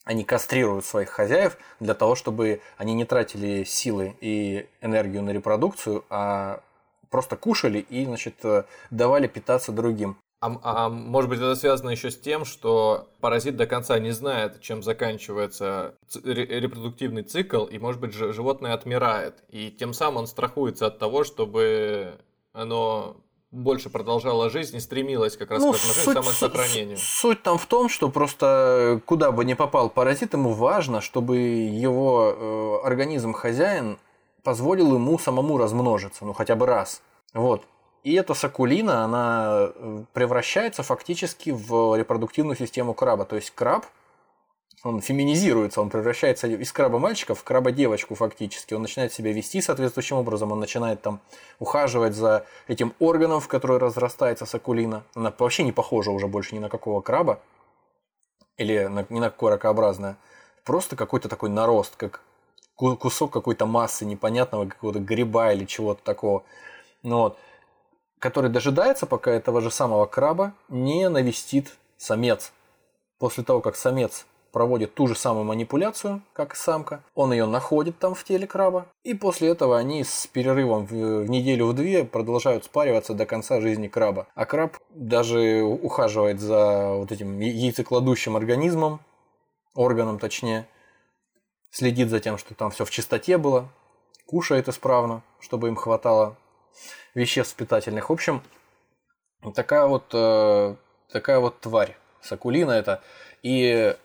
[0.04, 6.04] Они кастрируют своих хозяев для того, чтобы они не тратили силы и энергию на репродукцию,
[6.10, 6.62] а
[7.10, 8.44] просто кушали и, значит,
[8.90, 10.18] давали питаться другим.
[10.42, 14.60] А, а может быть это связано еще с тем, что паразит до конца не знает,
[14.60, 20.98] чем заканчивается репродуктивный цикл, и может быть животное отмирает, и тем самым он страхуется от
[20.98, 22.16] того, чтобы
[22.54, 23.18] оно
[23.52, 26.98] больше продолжало жизнь и стремилось как раз ну, к этому самосохранению.
[26.98, 31.38] Суть, суть там в том, что просто куда бы ни попал паразит, ему важно, чтобы
[31.38, 34.00] его э, организм хозяин
[34.42, 37.04] позволил ему самому размножиться, ну хотя бы раз.
[37.34, 37.64] Вот.
[38.04, 43.26] И эта сакулина, она э, превращается фактически в репродуктивную систему краба.
[43.26, 43.86] То есть краб,
[44.84, 48.74] он феминизируется, он превращается из краба мальчика в краба девочку фактически.
[48.74, 51.20] Он начинает себя вести соответствующим образом, он начинает там
[51.60, 55.04] ухаживать за этим органом, в который разрастается сакулина.
[55.14, 57.40] Она вообще не похожа уже больше ни на какого краба
[58.58, 60.18] или на, ни на какое ракообразное.
[60.64, 62.22] Просто какой-то такой нарост, как
[62.76, 66.44] кусок какой-то массы непонятного какого-то гриба или чего-то такого.
[67.04, 67.38] Ну, вот
[68.22, 72.54] который дожидается, пока этого же самого краба не навестит самец.
[73.18, 77.98] После того, как самец проводит ту же самую манипуляцию, как и самка, он ее находит
[77.98, 82.06] там в теле краба, и после этого они с перерывом в, в неделю в две
[82.06, 84.28] продолжают спариваться до конца жизни краба.
[84.36, 89.00] А краб даже ухаживает за вот этим яйцекладущим организмом,
[89.74, 90.68] органом точнее,
[91.72, 93.68] следит за тем, что там все в чистоте было,
[94.28, 96.38] кушает исправно, чтобы им хватало
[97.14, 98.10] веществ питательных.
[98.10, 98.44] В общем,
[99.56, 100.76] такая вот, э,
[101.12, 103.02] такая вот тварь, сакулина это.
[103.44, 103.96] И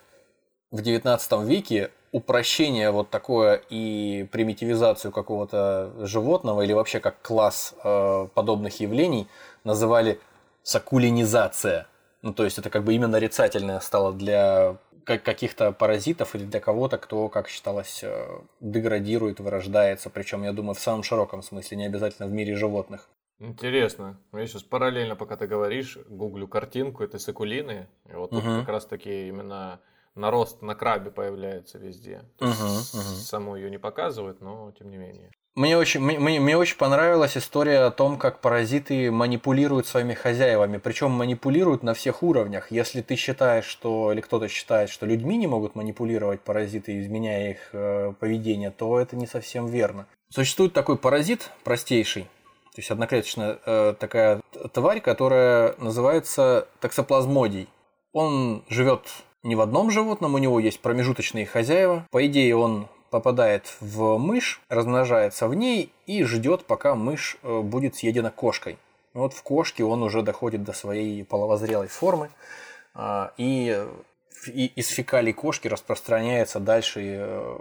[0.70, 8.28] в 19 веке упрощение вот такое и примитивизацию какого-то животного или вообще как класс э,
[8.34, 9.28] подобных явлений
[9.64, 10.18] называли
[10.62, 11.86] сакулинизация.
[12.22, 16.98] Ну, то есть это как бы именно нарицательное стало для каких-то паразитов или для кого-то,
[16.98, 20.10] кто, как считалось, э, деградирует, вырождается.
[20.10, 23.08] Причем, я думаю, в самом широком смысле, не обязательно в мире животных.
[23.38, 24.18] Интересно.
[24.32, 27.88] Я сейчас параллельно, пока ты говоришь, гуглю картинку этой сакулины.
[28.10, 28.60] И вот тут угу.
[28.60, 29.80] как раз таки именно
[30.14, 32.24] нарост на крабе появляется везде.
[32.40, 32.90] угу, угу.
[32.90, 35.30] Саму ее не показывают, но тем не менее.
[35.56, 40.76] Мне очень, мне, мне очень понравилась история о том, как паразиты манипулируют своими хозяевами.
[40.76, 42.70] Причем манипулируют на всех уровнях.
[42.70, 47.70] Если ты считаешь, что, или кто-то считает, что людьми не могут манипулировать паразиты, изменяя их
[47.72, 50.06] э, поведение, то это не совсем верно.
[50.28, 54.42] Существует такой паразит простейший, то есть одноклеточная э, такая
[54.74, 57.66] тварь, которая называется таксоплазмодий.
[58.12, 59.08] Он живет
[59.42, 62.06] не в одном животном, у него есть промежуточные хозяева.
[62.10, 67.96] По идее, он попадает в мышь, размножается в ней и ждет, пока мышь э, будет
[67.96, 68.76] съедена кошкой.
[69.14, 72.28] Вот в кошке он уже доходит до своей половозрелой формы,
[72.92, 73.82] а, и
[74.48, 77.58] из фекалий кошки распространяется дальше, и э,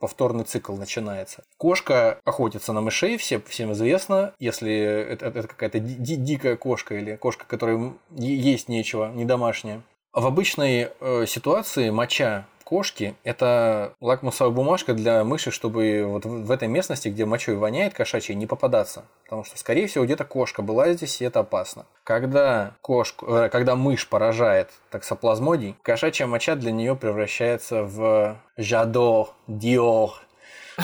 [0.00, 1.44] повторный цикл начинается.
[1.58, 4.74] Кошка охотится на мышей, все, всем известно, если
[5.12, 9.80] это, это какая-то ди- дикая кошка или кошка, которой есть нечего, не домашняя.
[10.12, 16.68] В обычной э, ситуации моча кошки– это лакмусовая бумажка для мыши, чтобы вот в этой
[16.68, 19.06] местности, где мочой воняет кошачьей, не попадаться.
[19.24, 21.86] Потому что, скорее всего, где-то кошка была здесь, и это опасно.
[22.04, 30.20] Когда, кошку, э, когда мышь поражает таксоплазмодий, кошачья моча для нее превращается в жадо, диор.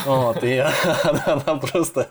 [0.06, 0.64] Вот, и
[1.26, 2.08] она просто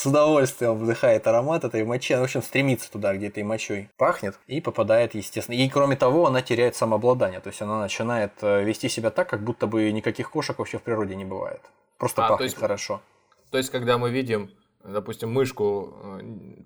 [0.00, 2.14] с удовольствием вдыхает аромат этой мочи.
[2.14, 5.56] в общем, стремится туда, где этой мочой пахнет, и попадает, естественно.
[5.56, 7.40] И кроме того, она теряет самообладание.
[7.40, 10.82] То есть она начинает э, вести себя так, как будто бы никаких кошек вообще в
[10.82, 11.60] природе не бывает.
[11.98, 13.02] Просто а, пахнет то есть, хорошо.
[13.50, 14.50] То есть, когда мы видим
[14.82, 16.20] допустим, мышку, э,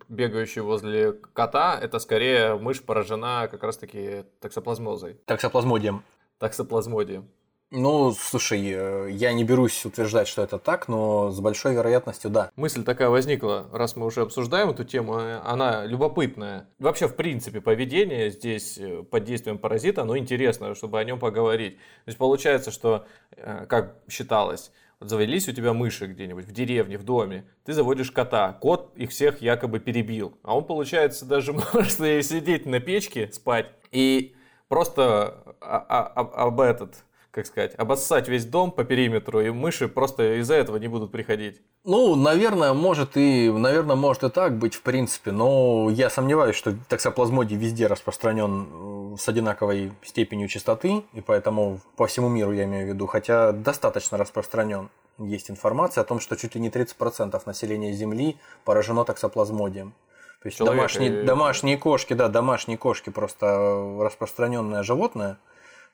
[0.08, 5.14] бегающую возле кота, это скорее мышь поражена как раз-таки таксоплазмозой.
[5.26, 6.04] Таксоплазмодием.
[6.38, 7.28] Таксоплазмодием.
[7.70, 12.50] Ну, слушай, э, я не берусь утверждать, что это так, но с большой вероятностью да.
[12.54, 16.68] Мысль такая возникла, раз мы уже обсуждаем эту тему, э, она любопытная.
[16.78, 21.76] Вообще, в принципе, поведение здесь э, под действием паразита, оно интересно, чтобы о нем поговорить.
[21.76, 23.06] То есть получается, что,
[23.36, 28.52] как считалось, вот завелись у тебя мыши где-нибудь в деревне, в доме, ты заводишь кота,
[28.52, 34.36] кот их всех якобы перебил, а он, получается, даже может сидеть на печке, спать и
[34.68, 37.04] просто об этот
[37.34, 41.60] как сказать, обоссать весь дом по периметру, и мыши просто из-за этого не будут приходить.
[41.82, 46.76] Ну, наверное, может и, наверное, может и так быть, в принципе, но я сомневаюсь, что
[46.88, 52.86] таксоплазмодий везде распространен э, с одинаковой степенью частоты, и поэтому по всему миру я имею
[52.86, 54.88] в виду, хотя достаточно распространен.
[55.18, 59.92] есть информация о том, что чуть ли не 30% населения Земли поражено токсоплазмодием.
[60.40, 61.26] То есть Человек домашние, и...
[61.26, 65.38] домашние кошки, да, домашние кошки просто распространенное животное.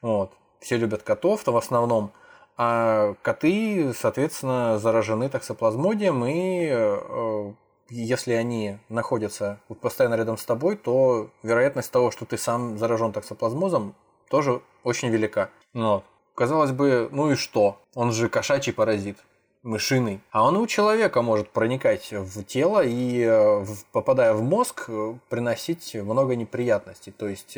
[0.02, 0.32] Вот.
[0.60, 2.12] Все любят котов, то в основном.
[2.56, 7.52] А коты, соответственно, заражены токсоплазмодием, и э,
[7.88, 13.94] если они находятся постоянно рядом с тобой, то вероятность того, что ты сам заражен токсоплазмозом,
[14.28, 15.48] тоже очень велика.
[15.72, 16.04] Вот.
[16.34, 17.78] Казалось бы, ну и что?
[17.94, 19.16] Он же кошачий паразит,
[19.62, 20.20] мышиный.
[20.30, 25.94] А он у человека может проникать в тело и, э, попадая в мозг, э, приносить
[25.94, 27.10] много неприятностей.
[27.10, 27.56] То есть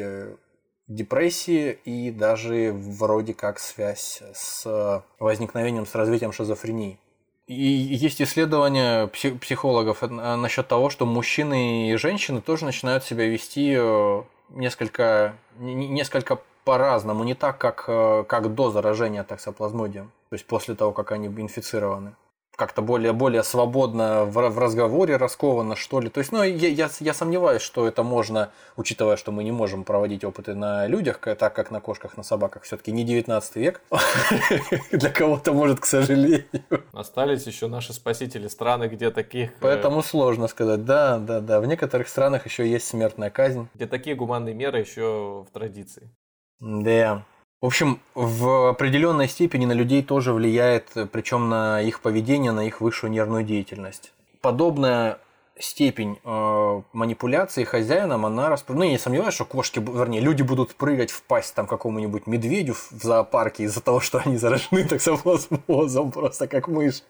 [0.89, 6.99] депрессии и даже вроде как связь с возникновением, с развитием шизофрении.
[7.47, 13.77] И есть исследования психологов насчет того, что мужчины и женщины тоже начинают себя вести
[14.51, 20.93] несколько, несколько по-разному, не так, как, э, как до заражения токсоплазмодием, то есть после того,
[20.93, 22.15] как они инфицированы.
[22.63, 26.09] Как-то более, более свободно в, в разговоре раскованно, что ли.
[26.09, 29.83] То есть, ну, я, я, я сомневаюсь, что это можно, учитывая, что мы не можем
[29.83, 33.83] проводить опыты на людях, так как на кошках, на собаках, все-таки не 19 век.
[34.93, 36.45] Для кого-то, может, к сожалению.
[36.93, 39.51] Остались еще наши спасители страны, где таких...
[39.51, 40.85] Э, Поэтому сложно сказать.
[40.85, 41.59] Да, да, да.
[41.59, 43.67] В некоторых странах еще есть смертная казнь.
[43.75, 46.11] Где такие гуманные меры еще в традиции.
[46.61, 47.25] Да.
[47.63, 52.81] В общем, в определенной степени на людей тоже влияет, причем на их поведение, на их
[52.81, 54.13] высшую нервную деятельность.
[54.41, 55.19] Подобная
[55.57, 58.75] степень э, манипуляции хозяином, она распро...
[58.75, 62.75] Ну, я не сомневаюсь, что кошки, вернее, люди будут прыгать в пасть там какому-нибудь медведю
[62.75, 67.05] в зоопарке из-за того, что они заражены токсоплазмозом, просто как мышь.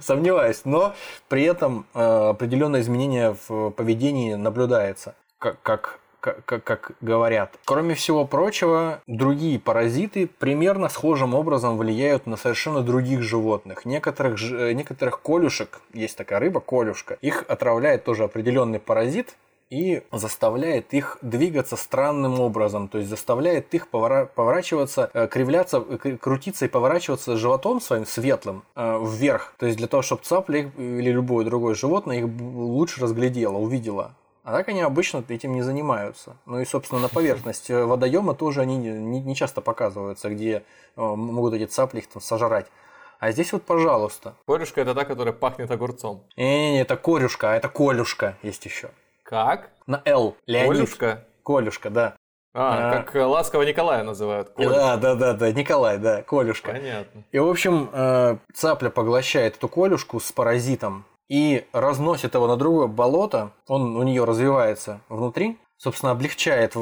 [0.00, 0.96] Сомневаюсь, но
[1.28, 5.14] при этом э, определенное изменение в поведении наблюдается.
[5.38, 7.58] Как, как как, как говорят.
[7.64, 13.84] Кроме всего прочего, другие паразиты примерно схожим образом влияют на совершенно других животных.
[13.84, 19.36] Некоторых, э, некоторых колюшек, есть такая рыба, колюшка, их отравляет тоже определенный паразит,
[19.70, 26.66] и заставляет их двигаться странным образом, то есть заставляет их поворачиваться, э, кривляться, э, крутиться
[26.66, 31.74] и поворачиваться животом своим светлым вверх, то есть для того, чтобы цапля или любое другое
[31.74, 34.14] животное их лучше разглядело, увидело.
[34.44, 36.36] А так они обычно этим не занимаются.
[36.44, 40.62] Ну и, собственно, на поверхность э, водоема тоже они не, не часто показываются, где
[40.96, 42.66] э, могут эти цапли их там сожрать.
[43.20, 44.34] А здесь вот, пожалуйста.
[44.46, 46.24] Корюшка это та, которая пахнет огурцом.
[46.36, 48.90] Не-не-не, это корюшка, а это колюшка есть еще.
[49.22, 49.70] Как?
[49.86, 50.36] На Л.
[50.46, 50.72] Леонид.
[50.72, 51.24] Колюшка?
[51.42, 52.16] Колюшка, да.
[52.52, 54.50] А, а, как ласково Николая называют.
[54.50, 54.78] Колюшка.
[54.78, 56.72] Да, да, да, да, Николай, да, колюшка.
[56.72, 57.24] Понятно.
[57.32, 62.86] И, в общем, э, цапля поглощает эту колюшку с паразитом и разносит его на другое
[62.86, 66.74] болото, он у нее развивается внутри, собственно, облегчает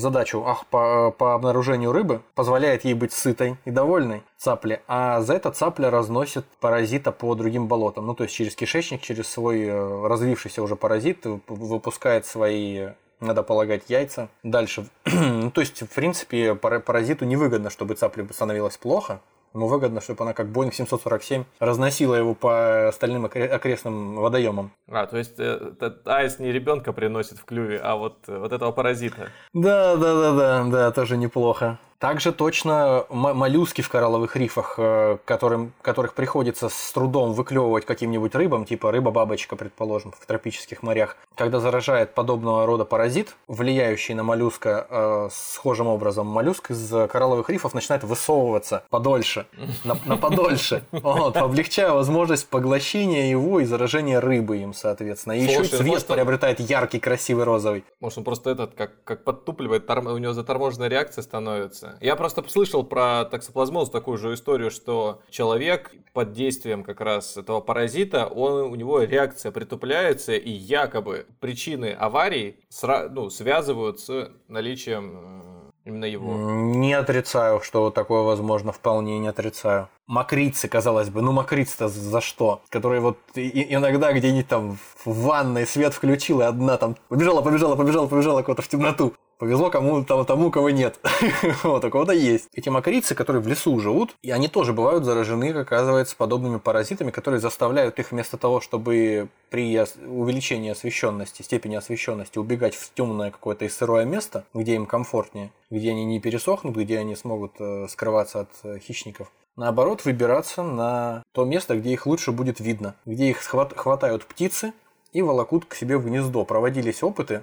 [0.00, 5.34] задачу ах, по, по обнаружению рыбы, позволяет ей быть сытой и довольной цапли, а за
[5.34, 10.06] это цапля разносит паразита по другим болотам, ну то есть через кишечник, через свой э,
[10.06, 12.88] развившийся уже паразит выпускает свои
[13.18, 14.28] надо полагать, яйца.
[14.42, 14.88] Дальше.
[15.04, 19.20] ну, то есть, в принципе, паразиту невыгодно, чтобы цапле становилось плохо.
[19.56, 24.70] Ему выгодно, чтобы она как Boeing 747 разносила его по остальным окрестным водоемам.
[24.86, 28.70] А, то есть этот аист не ребенка приносит в клюве, а вот, э, вот этого
[28.72, 29.30] паразита.
[29.54, 31.78] Да, да, да, да, да, тоже неплохо.
[31.98, 38.66] Также точно моллюски в коралловых рифах, э, которым, которых приходится с трудом выклевывать каким-нибудь рыбам,
[38.66, 45.28] типа рыба-бабочка, предположим, в тропических морях, когда заражает подобного рода паразит, влияющий на моллюска э,
[45.32, 49.46] схожим образом, моллюск из коралловых рифов начинает высовываться подольше,
[49.84, 55.32] на, на подольше, вот, облегчая возможность поглощения его и заражения рыбы им, соответственно.
[55.32, 57.84] И еще цвет может, приобретает яркий, красивый розовый.
[58.00, 62.04] Может, он просто этот, как, как подтупливает, у него заторможенная реакция становится меняется.
[62.04, 67.60] Я просто слышал про токсоплазмоз такую же историю, что человек под действием как раз этого
[67.60, 75.62] паразита, он, у него реакция притупляется, и якобы причины аварий сра- ну, связывают с наличием
[75.84, 76.32] именно его.
[76.34, 79.88] Не отрицаю, что такое возможно, вполне не отрицаю.
[80.06, 82.60] Макрицы, казалось бы, ну макрицы-то за что?
[82.70, 88.06] Которые вот иногда где-нибудь там в ванной свет включил, и одна там побежала, побежала, побежала,
[88.06, 89.14] побежала куда-то в темноту.
[89.38, 90.98] Повезло кому тому, тому, кого нет.
[91.62, 92.48] вот, у кого-то есть.
[92.54, 97.38] Эти макарицы, которые в лесу живут, и они тоже бывают заражены, оказывается, подобными паразитами, которые
[97.40, 103.68] заставляют их вместо того, чтобы при увеличении освещенности, степени освещенности убегать в темное какое-то и
[103.68, 108.50] сырое место, где им комфортнее, где они не пересохнут, где они смогут э, скрываться от
[108.62, 109.30] э, хищников.
[109.56, 114.72] Наоборот, выбираться на то место, где их лучше будет видно, где их хватают птицы
[115.12, 116.44] и волокут к себе в гнездо.
[116.44, 117.42] Проводились опыты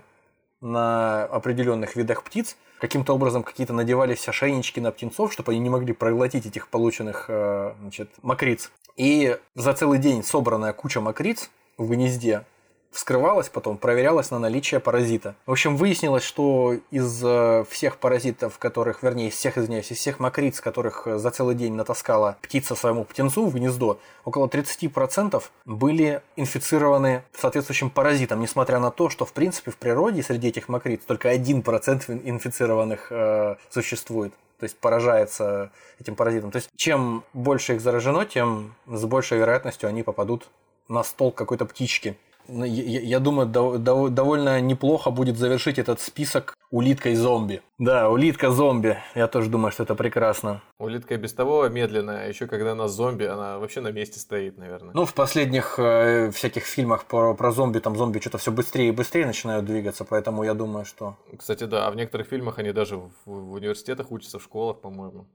[0.63, 2.55] на определенных видах птиц.
[2.79, 7.73] Каким-то образом какие-то надевались ошейнички на птенцов, чтобы они не могли проглотить этих полученных э,
[7.79, 8.71] значит, мокриц.
[8.95, 12.45] И за целый день собранная куча мокриц в гнезде
[12.93, 15.35] вскрывалась потом, проверялась на наличие паразита.
[15.45, 20.19] В общем, выяснилось, что из э, всех паразитов, которых, вернее, из всех, извиняюсь, из всех
[20.19, 26.21] мокриц, которых э, за целый день натаскала птица своему птенцу в гнездо, около 30% были
[26.35, 31.33] инфицированы соответствующим паразитом, несмотря на то, что, в принципе, в природе среди этих мокриц только
[31.33, 36.49] 1% инфицированных э, существует то есть поражается этим паразитом.
[36.49, 40.47] То есть чем больше их заражено, тем с большей вероятностью они попадут
[40.87, 42.17] на стол какой-то птички.
[42.47, 47.61] Ну, я, я думаю, до, до, довольно неплохо будет завершить этот список улиткой зомби.
[47.77, 48.97] Да, улитка зомби.
[49.15, 50.61] Я тоже думаю, что это прекрасно.
[50.79, 54.91] Улитка без того медленная, а еще когда она зомби, она вообще на месте стоит, наверное.
[54.93, 58.91] Ну, в последних э, всяких фильмах про, про зомби, там зомби что-то все быстрее и
[58.91, 61.15] быстрее начинают двигаться, поэтому я думаю, что...
[61.37, 65.27] Кстати, да, а в некоторых фильмах они даже в, в университетах учатся, в школах, по-моему.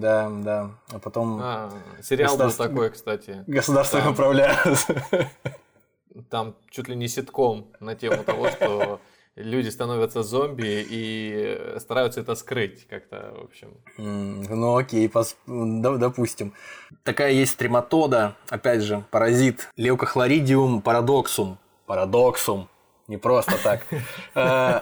[0.00, 0.70] Да, да.
[0.90, 1.38] А потом...
[1.42, 1.70] А,
[2.02, 3.44] сериал был такой, кстати.
[3.46, 4.12] Государство там...
[4.12, 4.86] управляют.
[6.30, 9.00] Там чуть ли не ситком на тему того, что
[9.38, 13.76] люди становятся зомби и стараются это скрыть как-то, в общем.
[13.96, 15.36] ну окей, пос...
[15.46, 16.52] допустим.
[17.04, 21.58] Такая есть трематода, опять же, паразит, леукохлоридиум парадоксум.
[21.86, 22.68] Парадоксум.
[23.06, 23.80] Не просто так.
[24.34, 24.80] Э,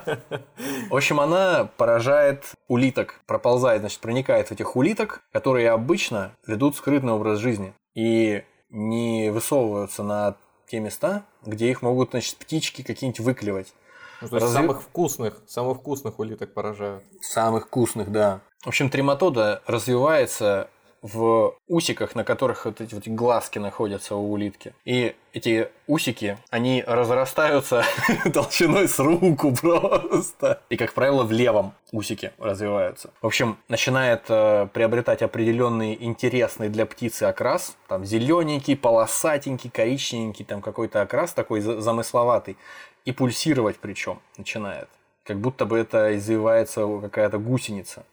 [0.89, 7.13] в общем, она поражает улиток, проползает, значит, проникает в этих улиток, которые обычно ведут скрытный
[7.13, 10.35] образ жизни и не высовываются на
[10.67, 13.73] те места, где их могут, значит, птички какие-нибудь выклевать.
[14.21, 14.61] Ну, то есть Разве...
[14.61, 17.03] самых вкусных, самых вкусных улиток поражают.
[17.21, 18.41] Самых вкусных, да.
[18.61, 20.69] В общем, трематода развивается
[21.01, 24.73] в усиках, на которых вот эти вот глазки находятся у улитки.
[24.85, 27.83] И эти усики, они разрастаются
[28.33, 30.61] толщиной с руку просто.
[30.69, 33.11] И, как правило, в левом усике развиваются.
[33.21, 37.75] В общем, начинает э, приобретать определенный интересный для птицы окрас.
[37.87, 42.57] Там зелененький, полосатенький, коричневенький, там какой-то окрас такой замысловатый.
[43.05, 44.89] И пульсировать причем начинает.
[45.23, 48.05] Как будто бы это извивается какая-то гусеница.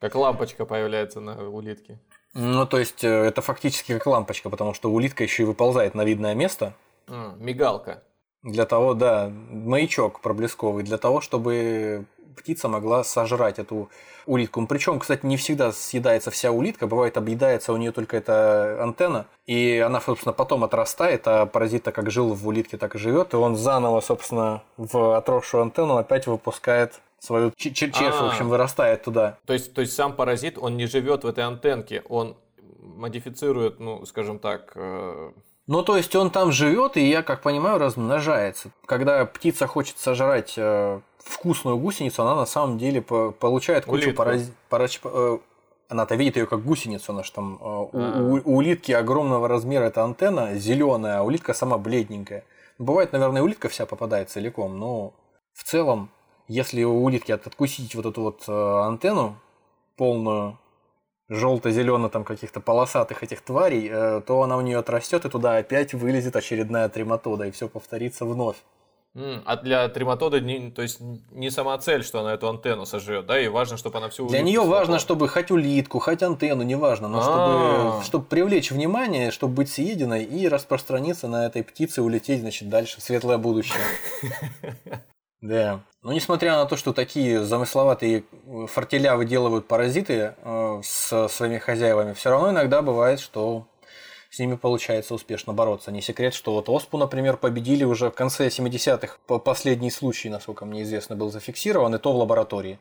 [0.00, 1.98] Как лампочка появляется на улитке.
[2.34, 6.04] Ну, то есть, э, это фактически как лампочка, потому что улитка еще и выползает на
[6.04, 6.74] видное место.
[7.08, 8.02] А, мигалка.
[8.42, 12.06] Для того, да, маячок проблесковый, для того, чтобы
[12.36, 13.90] птица могла сожрать эту
[14.26, 14.66] улитку.
[14.66, 19.78] Причем, кстати, не всегда съедается вся улитка, бывает объедается у нее только эта антенна, и
[19.78, 23.56] она, собственно, потом отрастает, а паразит как жил в улитке, так и живет, и он
[23.56, 28.48] заново, собственно, в отросшую антенну опять выпускает свою черчев, в общем, а.
[28.48, 29.38] вырастает туда.
[29.44, 32.36] То есть, то есть сам паразит, он не живет в этой антенке, он
[32.80, 34.72] модифицирует, ну, скажем так...
[34.74, 35.30] Э...
[35.66, 38.70] Ну, то есть он там живет, и я, как понимаю, размножается.
[38.86, 44.54] Когда птица хочет сожрать э, вкусную гусеницу, она на самом деле по получает кучу паразитов.
[44.68, 44.98] Параз...
[45.04, 45.38] Э,
[45.88, 48.40] она-то видит ее как гусеницу, она же там э, у, а.
[48.44, 52.44] у, у улитки огромного размера эта антенна зеленая, а улитка сама бледненькая.
[52.78, 55.12] Бывает, наверное, улитка вся попадает целиком, но
[55.52, 56.10] в целом
[56.50, 59.36] если у улитки откусить вот эту вот э, антенну
[59.96, 60.58] полную
[61.28, 65.94] желто-зелено там каких-то полосатых этих тварей, э, то она у нее отрастет, и туда опять
[65.94, 68.56] вылезет очередная трематода, и все повторится вновь.
[69.14, 70.98] Mm, а для трематода, не, то есть
[71.30, 74.42] не сама цель, что она эту антенну сожрет, да, и важно, чтобы она всю Для
[74.42, 78.02] нее важно, чтобы хоть улитку, хоть антенну, неважно, но чтобы, а.
[78.04, 83.04] чтобы привлечь внимание, чтобы быть съеденной и распространиться на этой птице, улететь, значит, дальше в
[83.04, 83.78] светлое будущее.
[85.40, 85.80] Да.
[86.02, 88.24] Но несмотря на то, что такие замысловатые
[88.66, 93.66] фортеля выделывают паразиты э, с своими хозяевами, все равно иногда бывает, что
[94.30, 95.90] с ними получается успешно бороться.
[95.90, 99.16] Не секрет, что вот оспу, например, победили уже в конце 70-х.
[99.38, 102.78] Последний случай, насколько мне известно, был зафиксирован, и то в лаборатории.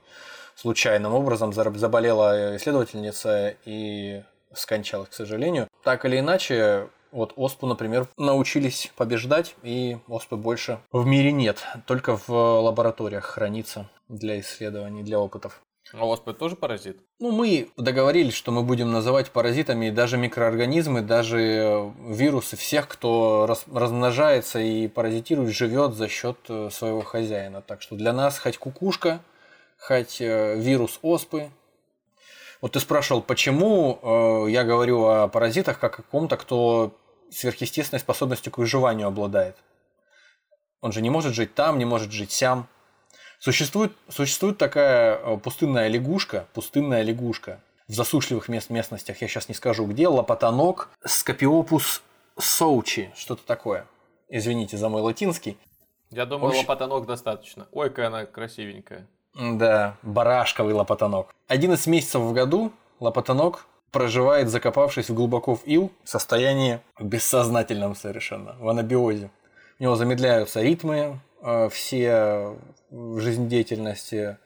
[0.56, 4.22] Случайным образом заболела исследовательница и
[4.54, 5.68] скончалась, к сожалению.
[5.84, 11.64] Так или иначе, вот оспу, например, научились побеждать, и оспы больше в мире нет.
[11.86, 15.62] Только в лабораториях хранится для исследований, для опытов.
[15.92, 17.00] А оспы тоже паразит?
[17.20, 23.66] Ну, мы договорились, что мы будем называть паразитами даже микроорганизмы, даже вирусы, всех, кто раз,
[23.74, 27.62] размножается и паразитирует, живет за счет э, своего хозяина.
[27.62, 29.22] Так что для нас хоть кукушка,
[29.80, 31.50] хоть э, вирус оспы,
[32.62, 36.94] вот ты спрашивал, почему э, я говорю о паразитах как о ком-то, кто
[37.32, 39.56] сверхъестественной способностью к выживанию обладает.
[40.82, 42.68] Он же не может жить там, не может жить сям.
[43.40, 49.56] Существует, существует такая э, пустынная лягушка, пустынная лягушка в засушливых мест, местностях, я сейчас не
[49.56, 52.04] скажу где, лопатонок, скопиопус
[52.38, 53.88] соучи, что-то такое.
[54.30, 55.58] Извините за мой латинский.
[56.12, 56.62] Я думаю, общем...
[56.62, 57.68] лопатонок достаточно.
[57.72, 59.08] Ой, какая она красивенькая.
[59.34, 61.34] Да, барашковый лопатонок.
[61.48, 68.70] 11 месяцев в году лопатонок проживает, закопавшись глубоко в ил, в состоянии бессознательном совершенно, в
[68.70, 69.32] анабиозе.
[69.80, 72.56] У него замедляются ритмы, э, все
[72.90, 74.38] в жизнедеятельности,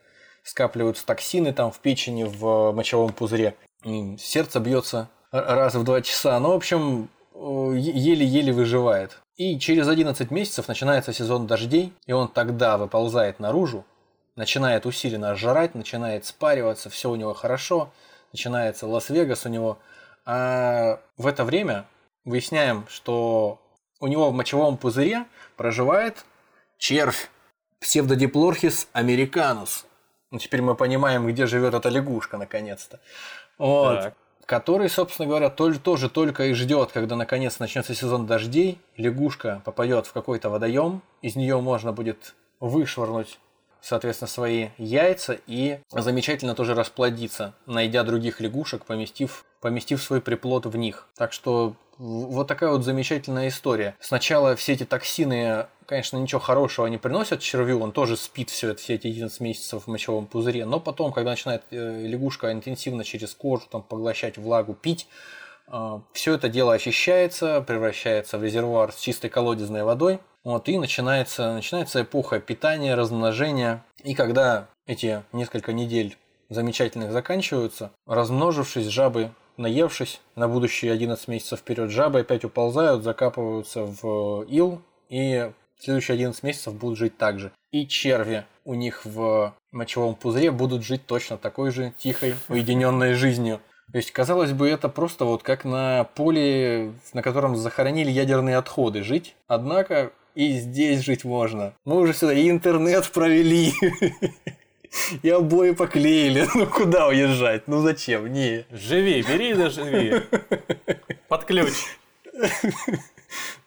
[0.42, 3.54] скапливаются токсины там в печени, в мочевом пузыре.
[4.18, 6.38] Сердце бьется раз в два часа.
[6.38, 7.38] Ну, в общем, э,
[7.76, 9.18] еле-еле выживает.
[9.36, 13.84] И через 11 месяцев начинается сезон дождей, и он тогда выползает наружу,
[14.36, 17.90] начинает усиленно жрать, начинает спариваться, все у него хорошо,
[18.34, 19.78] начинается Лас-Вегас у него.
[20.26, 21.86] А в это время
[22.24, 23.60] выясняем, что
[24.00, 25.24] у него в мочевом пузыре
[25.56, 26.24] проживает
[26.76, 27.30] червь
[27.80, 29.86] псевдодиплорхис американус.
[30.32, 32.98] Ну, теперь мы понимаем, где живет эта лягушка, наконец-то.
[33.56, 34.00] Вот.
[34.00, 34.14] Так.
[34.46, 40.06] Который, собственно говоря, тоже, тоже только и ждет, когда наконец начнется сезон дождей, лягушка попадет
[40.06, 43.38] в какой-то водоем, из нее можно будет вышвырнуть
[43.84, 50.74] соответственно, свои яйца и замечательно тоже расплодиться, найдя других лягушек, поместив, поместив свой приплод в
[50.76, 51.06] них.
[51.16, 53.94] Так что вот такая вот замечательная история.
[54.00, 58.80] Сначала все эти токсины, конечно, ничего хорошего не приносят червю, он тоже спит все, это,
[58.80, 63.34] все эти 11 месяцев в мочевом пузыре, но потом, когда начинает э, лягушка интенсивно через
[63.34, 65.06] кожу там, поглощать влагу, пить,
[65.68, 71.54] э, все это дело очищается, превращается в резервуар с чистой колодезной водой, вот, и начинается,
[71.54, 73.82] начинается эпоха питания, размножения.
[74.02, 76.16] И когда эти несколько недель
[76.50, 84.42] замечательных заканчиваются, размножившись, жабы, наевшись, на будущие 11 месяцев вперед, жабы опять уползают, закапываются в
[84.42, 87.50] ил, и следующие 11 месяцев будут жить так же.
[87.70, 93.60] И черви у них в мочевом пузыре будут жить точно такой же тихой, уединенной жизнью.
[93.92, 99.02] То есть, казалось бы, это просто вот как на поле, на котором захоронили ядерные отходы
[99.02, 99.36] жить.
[99.46, 101.74] Однако и здесь жить можно.
[101.84, 103.72] Мы уже сюда и интернет провели,
[105.22, 106.46] и обои поклеили.
[106.54, 107.68] Ну куда уезжать?
[107.68, 108.32] Ну зачем?
[108.32, 108.64] Не.
[108.70, 110.22] Живи, бери да живи.
[111.28, 111.72] Под ключ.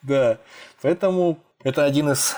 [0.02, 0.38] Да.
[0.82, 2.34] Поэтому это один из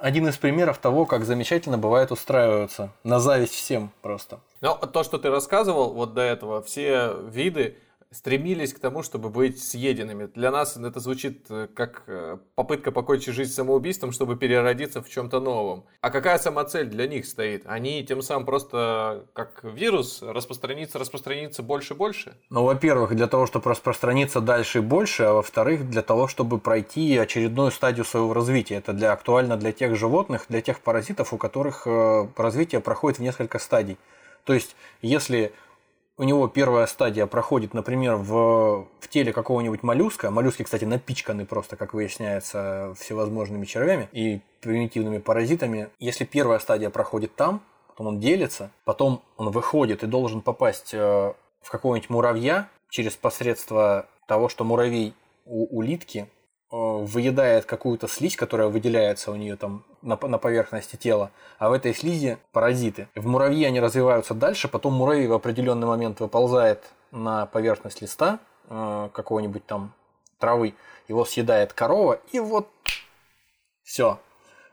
[0.00, 2.92] один из примеров того, как замечательно бывает устраиваться.
[3.02, 4.38] На зависть всем просто.
[4.60, 7.76] Ну, то, что ты рассказывал вот до этого, все виды,
[8.10, 10.26] стремились к тому, чтобы быть съеденными.
[10.26, 15.40] Для нас это звучит э, как э, попытка покончить жизнь самоубийством, чтобы переродиться в чем-то
[15.40, 15.84] новом.
[16.00, 17.64] А какая сама цель для них стоит?
[17.66, 22.34] Они тем самым просто как вирус распространиться, распространиться больше и больше?
[22.48, 27.18] Ну, во-первых, для того, чтобы распространиться дальше и больше, а во-вторых, для того, чтобы пройти
[27.18, 28.76] очередную стадию своего развития.
[28.76, 33.22] Это для, актуально для тех животных, для тех паразитов, у которых э, развитие проходит в
[33.22, 33.98] несколько стадий.
[34.44, 35.52] То есть, если
[36.18, 40.30] у него первая стадия проходит, например, в, в теле какого-нибудь моллюска.
[40.30, 45.88] Моллюски, кстати, напичканы просто, как выясняется, всевозможными червями и примитивными паразитами.
[46.00, 50.98] Если первая стадия проходит там, потом он делится, потом он выходит и должен попасть э,
[51.62, 55.14] в какого-нибудь муравья через посредство того, что муравей
[55.44, 56.28] у улитки
[56.70, 61.94] выедает какую-то слизь, которая выделяется у нее там на, на поверхности тела, а в этой
[61.94, 63.08] слизи паразиты.
[63.14, 68.38] В муравьи они развиваются дальше, потом муравей в определенный момент выползает на поверхность листа
[68.68, 69.94] э, какого-нибудь там
[70.38, 70.74] травы,
[71.08, 72.68] его съедает корова, и вот
[73.82, 74.18] все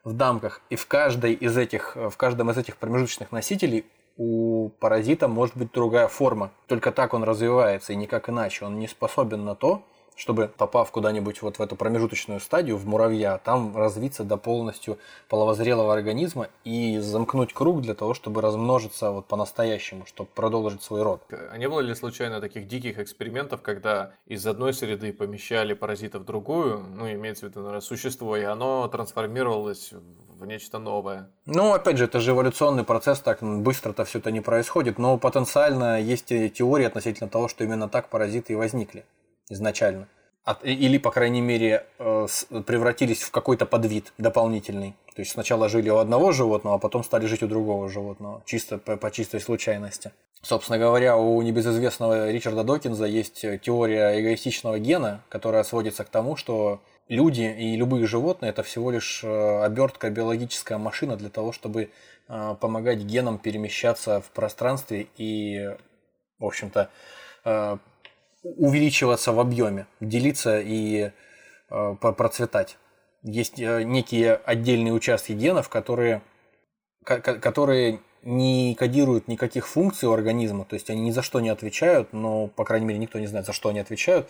[0.03, 0.61] в дамках.
[0.69, 3.85] И в каждой из этих, в каждом из этих промежуточных носителей
[4.17, 6.51] у паразита может быть другая форма.
[6.67, 8.65] Только так он развивается, и никак иначе.
[8.65, 9.83] Он не способен на то,
[10.15, 14.97] чтобы, попав куда-нибудь вот в эту промежуточную стадию, в муравья, там развиться до полностью
[15.29, 21.21] половозрелого организма и замкнуть круг для того, чтобы размножиться вот по-настоящему, чтобы продолжить свой род.
[21.51, 26.25] А не было ли случайно таких диких экспериментов, когда из одной среды помещали паразита в
[26.25, 31.29] другую, ну, имеется в виду, наверное, существо, и оно трансформировалось в нечто новое?
[31.45, 35.99] Ну, опять же, это же эволюционный процесс, так быстро-то все это не происходит, но потенциально
[35.99, 39.05] есть теории относительно того, что именно так паразиты и возникли
[39.49, 40.07] изначально.
[40.61, 42.27] Или, по крайней мере, э,
[42.67, 44.95] превратились в какой-то подвид дополнительный.
[45.15, 48.77] То есть сначала жили у одного животного, а потом стали жить у другого животного, чисто
[48.77, 50.11] по, по чистой случайности.
[50.43, 56.79] Собственно говоря, у небезызвестного Ричарда Докинза есть теория эгоистичного гена, которая сводится к тому, что
[57.07, 61.89] люди и любые животные это всего лишь э, обертка биологическая машина для того, чтобы
[62.27, 65.75] э, помогать генам перемещаться в пространстве и,
[66.37, 66.89] в общем-то,
[68.57, 71.11] увеличиваться в объеме, делиться и
[71.69, 72.77] э, процветать.
[73.23, 76.21] Есть э, некие отдельные участки генов, которые,
[77.03, 82.13] которые не кодируют никаких функций у организма, то есть они ни за что не отвечают,
[82.13, 84.29] но, по крайней мере, никто не знает, за что они отвечают,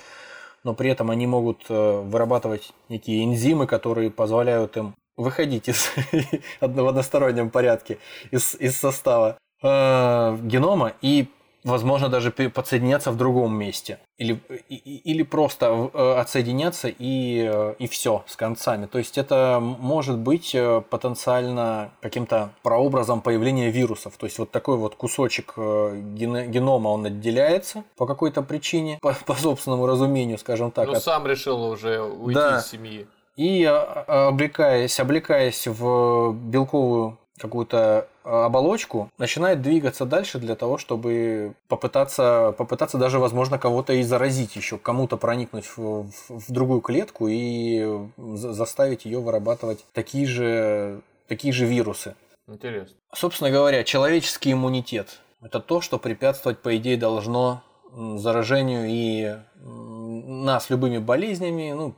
[0.63, 5.91] но при этом они могут э, вырабатывать некие энзимы, которые позволяют им выходить из,
[6.61, 7.99] в одностороннем порядке
[8.31, 11.27] из, из состава э, генома и
[11.65, 13.99] возможно, даже подсоединяться в другом месте.
[14.17, 14.39] Или,
[14.69, 18.85] или просто э, отсоединяться и, э, и все с концами.
[18.85, 24.15] То есть это может быть э, потенциально каким-то прообразом появления вирусов.
[24.17, 29.87] То есть вот такой вот кусочек генома, он отделяется по какой-то причине, по, по собственному
[29.87, 30.87] разумению, скажем так.
[30.87, 31.03] Ну, от...
[31.03, 32.59] сам решил уже уйти да.
[32.59, 33.07] из семьи.
[33.35, 42.53] И облекаясь, облекаясь в белковую какую-то а, оболочку, начинает двигаться дальше для того, чтобы попытаться,
[42.57, 48.07] попытаться даже, возможно, кого-то и заразить еще, кому-то проникнуть в, в, в другую клетку и
[48.17, 52.15] заставить ее вырабатывать такие же, такие же вирусы.
[52.47, 52.95] Интересно.
[53.13, 57.63] Собственно говоря, человеческий иммунитет– это то, что препятствовать, по идее, должно
[57.95, 61.95] заражению и нас любыми болезнями, ну,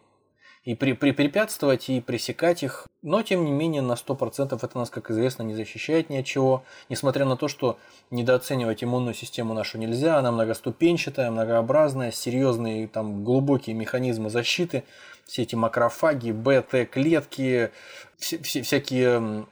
[0.68, 2.88] и при, при, препятствовать и пресекать их.
[3.02, 6.66] Но, тем не менее, на 100% это нас, как известно, не защищает ни от чего.
[6.90, 7.78] Несмотря на то, что
[8.12, 14.84] недооценивать иммунную систему нашу нельзя, она многоступенчатая, многообразная, серьезные там глубокие механизмы защиты,
[15.26, 17.72] все эти макрофаги, БТ-клетки,
[18.18, 19.46] все, все, всякие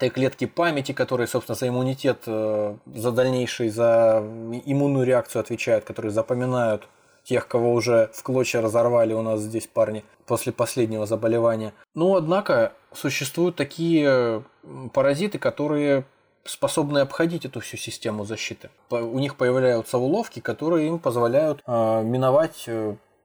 [0.00, 4.24] Т-клетки памяти, которые, собственно, за иммунитет, э, за дальнейший, за
[4.64, 6.88] иммунную реакцию отвечают, которые запоминают
[7.24, 11.72] тех, кого уже в клочья разорвали у нас здесь парни после последнего заболевания.
[11.94, 14.44] Но, однако, существуют такие
[14.92, 16.04] паразиты, которые
[16.44, 18.70] способны обходить эту всю систему защиты.
[18.90, 22.68] У них появляются уловки, которые им позволяют э, миновать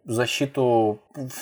[0.06, 1.00] защиту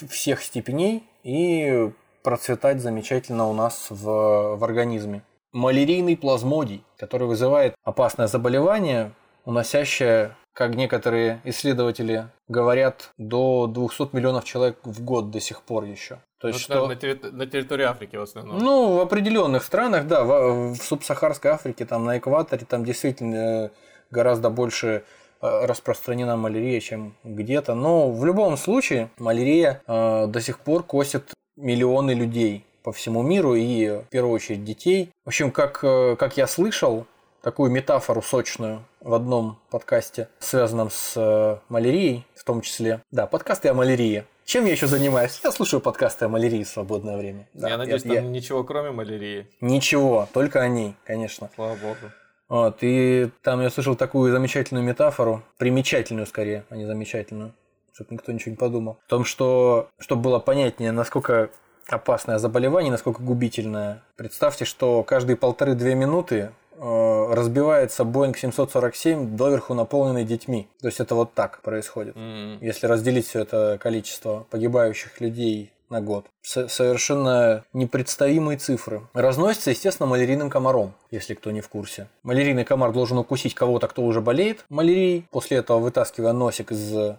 [0.09, 1.91] всех степеней и
[2.23, 5.21] процветать замечательно у нас в, в организме.
[5.53, 9.11] Малярийный плазмодий, который вызывает опасное заболевание,
[9.45, 16.19] уносящее как некоторые исследователи говорят, до 200 миллионов человек в год до сих пор еще.
[16.39, 16.87] То есть, ну, что...
[16.87, 17.19] на, терри...
[17.31, 18.59] на территории Африки в основном.
[18.59, 23.71] Ну, в определенных странах, да, в, в субсахарской Африке, там на экваторе, там действительно
[24.11, 25.03] гораздо больше
[25.41, 27.73] э, распространена малярия, чем где-то.
[27.73, 33.55] Но в любом случае малярия э, до сих пор косит миллионы людей по всему миру
[33.55, 35.09] и в первую очередь детей.
[35.23, 37.07] В общем, как, э, как я слышал,
[37.45, 43.03] такую метафору сочную в одном подкасте, связанном с э, малярией в том числе.
[43.11, 44.23] Да, подкасты о малярии.
[44.45, 45.41] Чем я еще занимаюсь?
[45.43, 47.47] Я слушаю подкасты о малярии в свободное время.
[47.53, 48.29] Да, я надеюсь, я, там я...
[48.31, 49.47] ничего кроме малярии.
[49.61, 51.51] Ничего, только о ней, конечно.
[51.53, 52.11] Слава богу.
[52.49, 57.53] Вот, и там я слышал такую замечательную метафору, примечательную скорее, а не замечательную,
[57.93, 58.97] чтобы никто ничего не подумал.
[59.05, 61.51] В том, что, чтобы было понятнее, насколько
[61.87, 64.01] опасное заболевание, насколько губительное.
[64.15, 70.67] Представьте, что каждые полторы-две минуты разбивается Boeing 747 доверху наполненный детьми.
[70.81, 72.15] То есть это вот так происходит.
[72.15, 72.57] Mm-hmm.
[72.61, 76.25] Если разделить все это количество погибающих людей на год.
[76.41, 79.01] С- совершенно непредставимые цифры.
[79.13, 82.07] Разносится, естественно, малярийным комаром, если кто не в курсе.
[82.23, 85.27] Малярийный комар должен укусить кого-то, кто уже болеет малярией.
[85.31, 87.15] После этого, вытаскивая носик из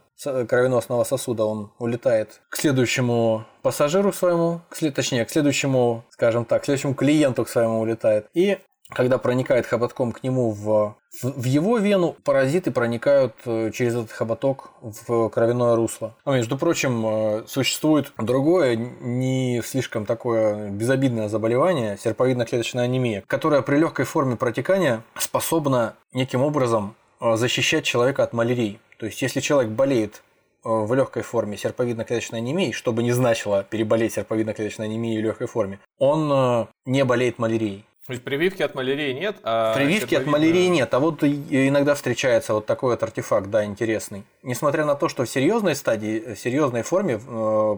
[0.49, 6.65] кровеносного сосуда, он улетает к следующему пассажиру своему, к, точнее, к следующему, скажем так, к
[6.65, 8.27] следующему клиенту к своему улетает.
[8.35, 8.59] И
[8.91, 14.71] когда проникает хоботком к нему в, в, его вену, паразиты проникают э, через этот хоботок
[14.81, 16.15] в кровяное русло.
[16.25, 23.77] А между прочим, э, существует другое, не слишком такое безобидное заболевание, серповидно-клеточная анемия, которая при
[23.77, 28.79] легкой форме протекания способна неким образом э, защищать человека от малярии.
[28.99, 30.23] То есть, если человек болеет
[30.63, 36.67] в легкой форме серповидно-клеточной анемией, чтобы не значило переболеть серповидно-клеточной анемией в легкой форме, он
[36.87, 37.85] не болеет малярией.
[38.07, 42.55] То есть прививки от малярии нет, а прививки от малярии нет, а вот иногда встречается
[42.55, 44.23] вот такой вот артефакт, да, интересный.
[44.43, 47.77] Несмотря на то, что в серьезной стадии, в серьезной форме э,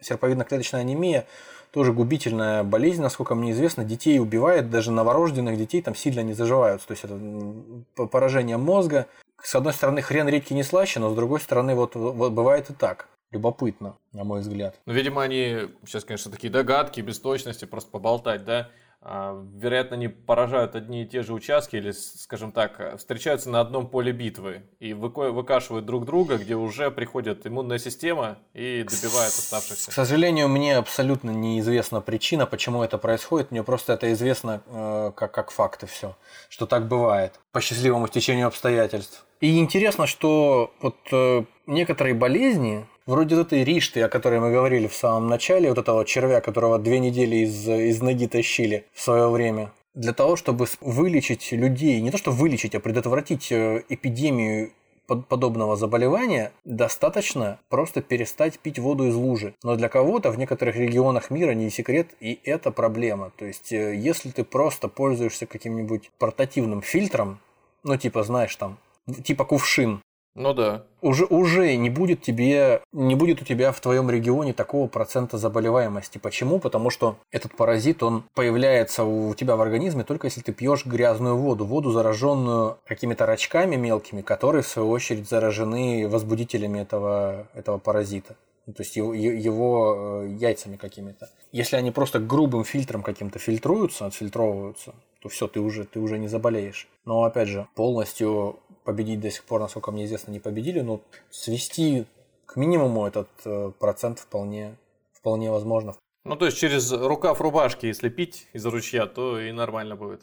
[0.00, 1.26] серповидно-клеточная анемия
[1.72, 6.88] тоже губительная болезнь, насколько мне известно, детей убивает, даже новорожденных детей там сильно не заживаются.
[6.88, 9.06] То есть это поражение мозга.
[9.42, 12.72] С одной стороны, хрен редьки не слаще, но с другой стороны, вот, вот бывает и
[12.72, 13.08] так.
[13.30, 14.76] Любопытно, на мой взгляд.
[14.86, 18.70] Ну, видимо, они сейчас, конечно, такие догадки, без точности, просто поболтать, да?
[19.00, 23.88] А, вероятно, они поражают одни и те же участки или, скажем так, встречаются на одном
[23.88, 29.90] поле битвы и выкашивают друг друга, где уже приходит иммунная система и добивает оставшихся.
[29.90, 33.50] К сожалению, мне абсолютно неизвестна причина, почему это происходит.
[33.50, 36.16] Мне просто это известно э, как, как факт и все,
[36.48, 39.24] что так бывает по счастливому стечению обстоятельств.
[39.40, 44.88] И интересно, что вот э, некоторые болезни, Вроде вот этой ришты, о которой мы говорили
[44.88, 49.28] в самом начале, вот этого червя, которого две недели из, из ноги тащили в свое
[49.30, 54.72] время, для того, чтобы вылечить людей, не то что вылечить, а предотвратить э, эпидемию
[55.06, 59.54] подобного заболевания, достаточно просто перестать пить воду из лужи.
[59.62, 63.30] Но для кого-то в некоторых регионах мира не секрет, и это проблема.
[63.38, 67.38] То есть, э, если ты просто пользуешься каким-нибудь портативным фильтром,
[67.84, 68.78] ну типа, знаешь, там,
[69.24, 70.00] типа кувшин.
[70.36, 70.84] Ну да.
[71.00, 76.18] Уже, уже не будет тебе, не будет у тебя в твоем регионе такого процента заболеваемости.
[76.18, 76.58] Почему?
[76.58, 81.38] Потому что этот паразит, он появляется у тебя в организме только если ты пьешь грязную
[81.38, 88.36] воду, воду, зараженную какими-то рачками мелкими, которые в свою очередь заражены возбудителями этого, этого паразита.
[88.66, 91.30] Ну, то есть его, его э, яйцами какими-то.
[91.52, 94.92] Если они просто грубым фильтром каким-то фильтруются, отфильтровываются,
[95.22, 96.88] то все, ты уже, ты уже не заболеешь.
[97.04, 102.06] Но опять же, полностью победить до сих пор, насколько мне известно, не победили, но свести
[102.46, 104.76] к минимуму этот э, процент вполне,
[105.12, 105.96] вполне возможно.
[106.24, 110.22] Ну, то есть через рукав рубашки, если пить из ручья, то и нормально будет.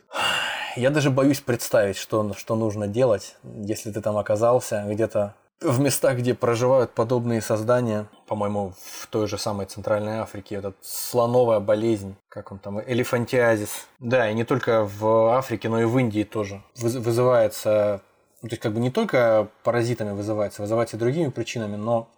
[0.76, 6.18] Я даже боюсь представить, что, что нужно делать, если ты там оказался где-то в местах,
[6.18, 12.52] где проживают подобные создания, по-моему, в той же самой Центральной Африке, этот слоновая болезнь, как
[12.52, 13.88] он там, элефантиазис.
[14.00, 18.02] Да, и не только в Африке, но и в Индии тоже вызывается
[18.44, 22.10] ну, то есть как бы не только паразитами вызывается, вызывается и другими причинами, но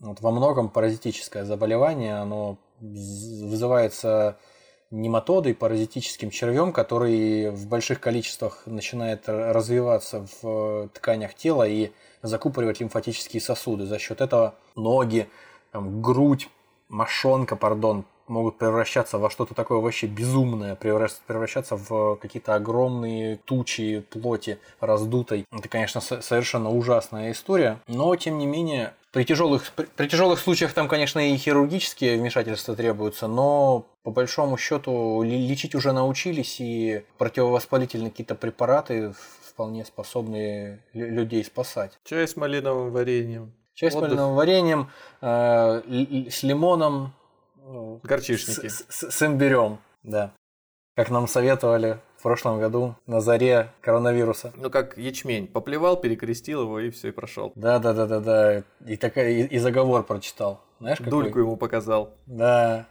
[0.00, 4.38] вот во многом паразитическое заболевание, оно вызывается
[4.90, 13.42] нематодой, паразитическим червем, который в больших количествах начинает развиваться в тканях тела и закупоривать лимфатические
[13.42, 13.84] сосуды.
[13.84, 15.28] За счет этого ноги,
[15.70, 16.48] там, грудь,
[16.88, 24.58] мошонка, пардон, могут превращаться во что-то такое вообще безумное, превращаться в какие-то огромные тучи плоти
[24.80, 25.44] раздутой.
[25.52, 30.72] Это, конечно, совершенно ужасная история, но, тем не менее, при тяжелых, при, при тяжелых случаях
[30.72, 38.10] там, конечно, и хирургические вмешательства требуются, но по большому счету лечить уже научились, и противовоспалительные
[38.10, 39.14] какие-то препараты
[39.54, 41.92] вполне способны людей спасать.
[42.04, 43.52] Чай с малиновым вареньем.
[43.74, 47.12] Чай с малиновым вареньем, э, с лимоном,
[48.02, 48.68] Горчишники.
[48.68, 50.32] С, с, с имбирем, да.
[50.96, 54.52] Как нам советовали в прошлом году на заре коронавируса.
[54.56, 55.48] Ну, как ячмень.
[55.48, 57.52] Поплевал, перекрестил его и все, и прошел.
[57.56, 58.62] Да, да, да, да, да.
[58.86, 60.60] И, такая, и, и заговор прочитал.
[60.78, 61.10] Знаешь, какой?
[61.10, 62.14] Дульку ему показал.
[62.26, 62.86] Да.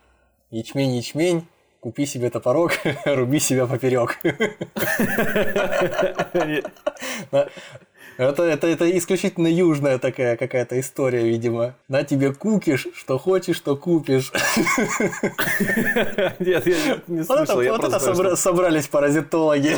[0.49, 1.47] Ячмень, ячмень,
[1.79, 2.73] купи себе топорок,
[3.05, 4.19] руби себя поперек.
[8.17, 11.75] Это, это, это исключительно южная такая какая-то история, видимо.
[11.87, 14.31] На тебе кукиш, что хочешь, что купишь.
[16.39, 17.55] Нет, я не слышал.
[17.55, 19.77] Вот, это собра- собрались паразитологи.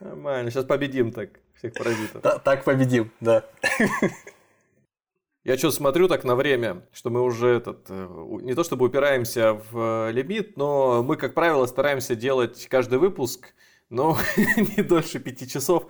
[0.00, 2.22] Нормально, сейчас победим так всех паразитов.
[2.42, 3.44] Так победим, да.
[5.44, 8.08] Я что смотрю так на время, что мы уже этот, э,
[8.42, 13.52] не то чтобы упираемся в э, лимит, но мы, как правило, стараемся делать каждый выпуск
[13.92, 14.16] ну,
[14.76, 15.86] не дольше пяти часов.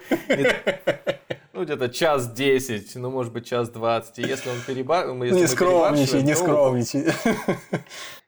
[1.52, 4.18] Ну, где-то час десять, ну, может быть, час двадцать.
[4.18, 5.32] И если он перебарщивает...
[5.32, 7.12] Не скромничай, не скромничай.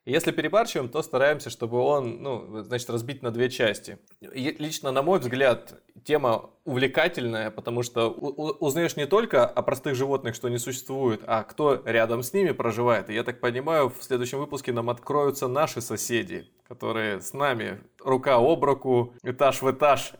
[0.07, 3.99] Если перебарщиваем, то стараемся, чтобы он, ну, значит, разбить на две части.
[4.21, 10.35] И лично, на мой взгляд, тема увлекательная, потому что узнаешь не только о простых животных,
[10.35, 13.09] что не существует, а кто рядом с ними проживает.
[13.09, 18.35] И я так понимаю, в следующем выпуске нам откроются наши соседи, которые с нами рука
[18.35, 20.13] об руку, этаж в этаж.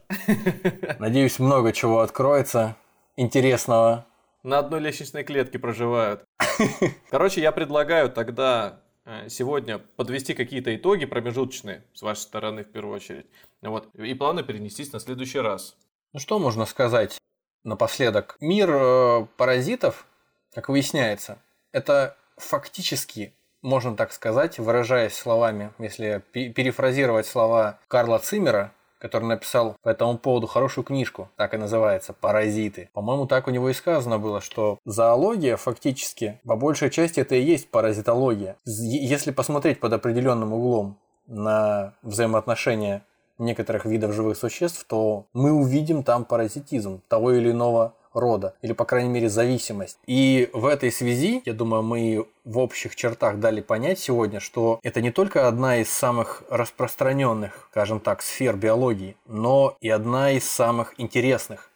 [0.99, 2.77] Надеюсь, много чего откроется
[3.17, 4.07] интересного.
[4.43, 6.25] На одной лестничной клетке проживают.
[7.11, 8.81] Короче, я предлагаю тогда
[9.29, 13.27] сегодня подвести какие-то итоги промежуточные с вашей стороны в первую очередь.
[13.63, 15.77] Вот, и планы перенестись на следующий раз.
[16.13, 17.19] Ну что можно сказать
[17.65, 18.37] напоследок?
[18.41, 20.07] Мир э, паразитов,
[20.53, 21.39] как выясняется,
[21.73, 29.89] это фактически, можно так сказать, выражаясь словами, если перефразировать слова Карла Циммера, который написал по
[29.89, 32.91] этому поводу хорошую книжку, так и называется «Паразиты».
[32.93, 37.43] По-моему, так у него и сказано было, что зоология фактически, по большей части, это и
[37.43, 38.57] есть паразитология.
[38.65, 43.03] Если посмотреть под определенным углом на взаимоотношения
[43.39, 48.85] некоторых видов живых существ, то мы увидим там паразитизм того или иного рода, или, по
[48.85, 49.99] крайней мере, зависимость.
[50.07, 55.01] И в этой связи, я думаю, мы в общих чертах дали понять сегодня, что это
[55.01, 60.95] не только одна из самых распространенных, скажем так, сфер биологии, но и одна из самых
[60.99, 61.71] интересных.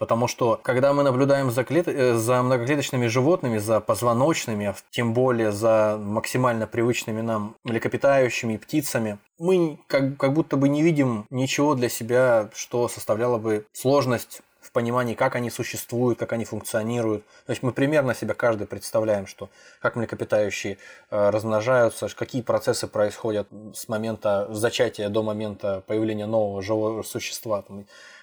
[0.00, 1.86] Потому что, когда мы наблюдаем за, клет...
[1.86, 9.18] Э, за многоклеточными животными, за позвоночными, а тем более за максимально привычными нам млекопитающими птицами,
[9.38, 14.40] мы как, как будто бы не видим ничего для себя, что составляло бы сложность
[14.70, 17.24] в понимании, как они существуют, как они функционируют.
[17.46, 20.78] То есть мы примерно себя каждый представляем, что как млекопитающие
[21.10, 27.64] э, размножаются, какие процессы происходят с момента зачатия до момента появления нового живого существа.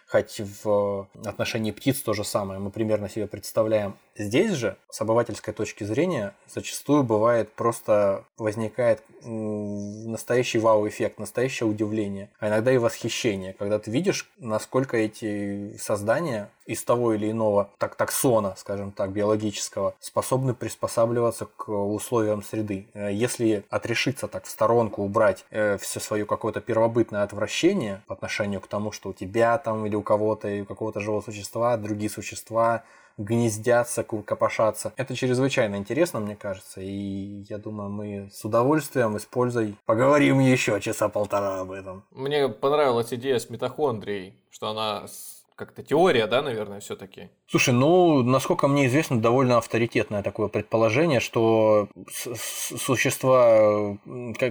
[0.07, 3.97] Хоть в отношении птиц то же самое, мы примерно себе представляем.
[4.17, 12.47] Здесь же, с обывательской точки зрения, зачастую бывает просто возникает настоящий вау-эффект, настоящее удивление, а
[12.47, 18.55] иногда и восхищение, когда ты видишь, насколько эти создания из того или иного так таксона,
[18.57, 22.87] скажем так, биологического, способны приспосабливаться к условиям среды.
[22.93, 28.61] Э, если отрешиться так в сторонку, убрать э, все свое какое-то первобытное отвращение по отношению
[28.61, 32.09] к тому, что у тебя там или у кого-то, или у какого-то живого существа, другие
[32.09, 32.83] существа
[33.17, 34.93] гнездятся, копошатся.
[34.95, 41.09] Это чрезвычайно интересно, мне кажется, и я думаю, мы с удовольствием, используя, поговорим еще часа
[41.09, 42.03] полтора об этом.
[42.11, 45.07] Мне понравилась идея с митохондрией, что она
[45.57, 47.31] как-то теория, да, наверное, все-таки.
[47.47, 53.97] Слушай, ну, насколько мне известно, довольно авторитетное такое предположение, что существа,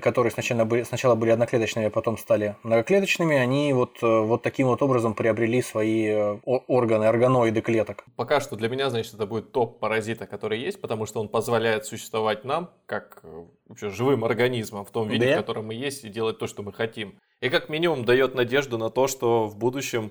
[0.01, 4.83] которые сначала были, сначала были одноклеточными, а потом стали многоклеточными, они вот, вот таким вот
[4.83, 8.05] образом приобрели свои э, органы, органоиды клеток.
[8.17, 11.87] Пока что для меня, значит, это будет топ паразита, который есть, потому что он позволяет
[11.87, 15.35] существовать нам, как э, вообще, живым организмом в том виде, да?
[15.35, 17.21] в котором мы есть, и делать то, что мы хотим.
[17.41, 20.11] И как минимум дает надежду на то, что в будущем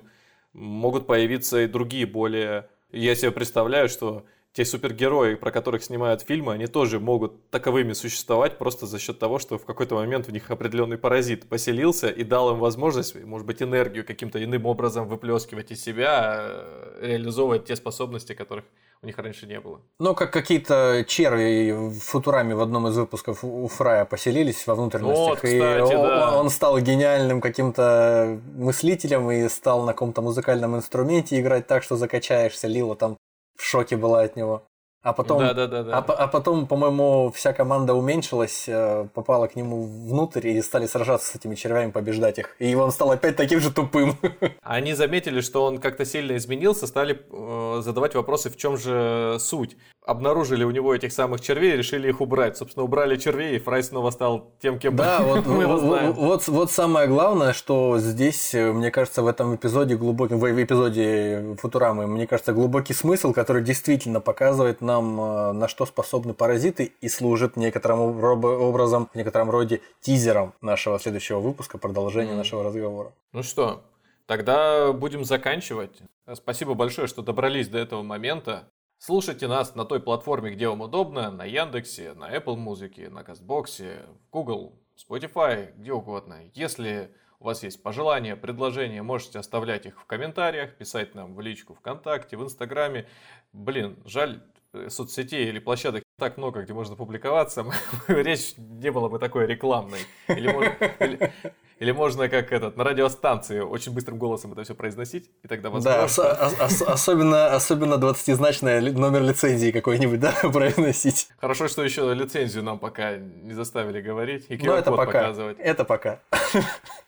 [0.56, 2.68] могут появиться и другие более...
[2.90, 8.56] Я себе представляю, что те супергерои, про которых снимают фильмы, они тоже могут таковыми существовать
[8.56, 12.54] просто за счет того, что в какой-то момент в них определенный паразит поселился и дал
[12.54, 18.32] им возможность, может быть, энергию каким-то иным образом выплескивать из себя, э, реализовывать те способности,
[18.32, 18.64] которых
[19.02, 19.80] у них раньше не было.
[19.98, 25.28] Ну, как какие-то черви в Футураме в одном из выпусков у Фрая поселились во внутренностях.
[25.28, 26.38] Вот, кстати, и да.
[26.38, 32.66] он стал гениальным каким-то мыслителем и стал на каком-то музыкальном инструменте играть так, что закачаешься.
[32.66, 33.16] Лила там
[33.56, 34.62] в шоке была от него.
[35.02, 35.98] А потом, да, да, да, да.
[35.98, 41.28] А, а потом, по-моему, вся команда уменьшилась, э, попала к нему внутрь и стали сражаться
[41.28, 42.56] с этими червями, побеждать их.
[42.58, 44.16] И он стал опять таким же тупым.
[44.62, 49.76] Они заметили, что он как-то сильно изменился, стали э, задавать вопросы, в чем же суть.
[50.06, 52.56] Обнаружили у него этих самых червей, решили их убрать.
[52.56, 56.12] Собственно, убрали червей, и Фрай снова стал тем, кем да, вот, мы его знаем.
[56.12, 61.56] Вот, вот самое главное, что здесь, э, мне кажется, в этом эпизоде глубокий, в эпизоде
[61.60, 66.92] Футурамы, мне кажется, глубокий смысл, который действительно показывает нам нам, э, на что способны паразиты
[67.00, 72.36] и служит некоторым образом, в некотором роде тизером нашего следующего выпуска, продолжения mm.
[72.36, 73.12] нашего разговора.
[73.32, 73.82] Ну что,
[74.26, 75.98] тогда будем заканчивать.
[76.34, 78.68] Спасибо большое, что добрались до этого момента.
[78.98, 84.06] Слушайте нас на той платформе, где вам удобно, на Яндексе, на Apple Music, на Кастбоксе,
[84.32, 86.50] Google, Spotify, где угодно.
[86.54, 91.74] Если у вас есть пожелания, предложения, можете оставлять их в комментариях, писать нам в личку
[91.74, 93.06] ВКонтакте, в Инстаграме.
[93.52, 94.42] Блин, жаль,
[94.76, 97.64] Э, соцсетей или площадок так много, где можно публиковаться,
[98.08, 100.00] речь не была бы такой рекламной.
[100.28, 101.32] Или можно, или,
[101.78, 105.98] или можно как этот, на радиостанции очень быстрым голосом это все произносить, и тогда возможно...
[105.98, 111.28] Да, ос- ос- особенно, особенно 20-значный номер лицензии какой-нибудь, да, произносить.
[111.38, 115.12] Хорошо, что еще лицензию нам пока не заставили говорить и QR-код ну, пока.
[115.12, 115.58] показывать.
[115.58, 116.20] Это пока.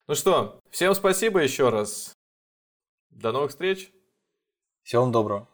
[0.06, 2.14] Ну что, всем спасибо еще раз.
[3.10, 3.90] До новых встреч.
[4.84, 5.46] Всего вам доброго.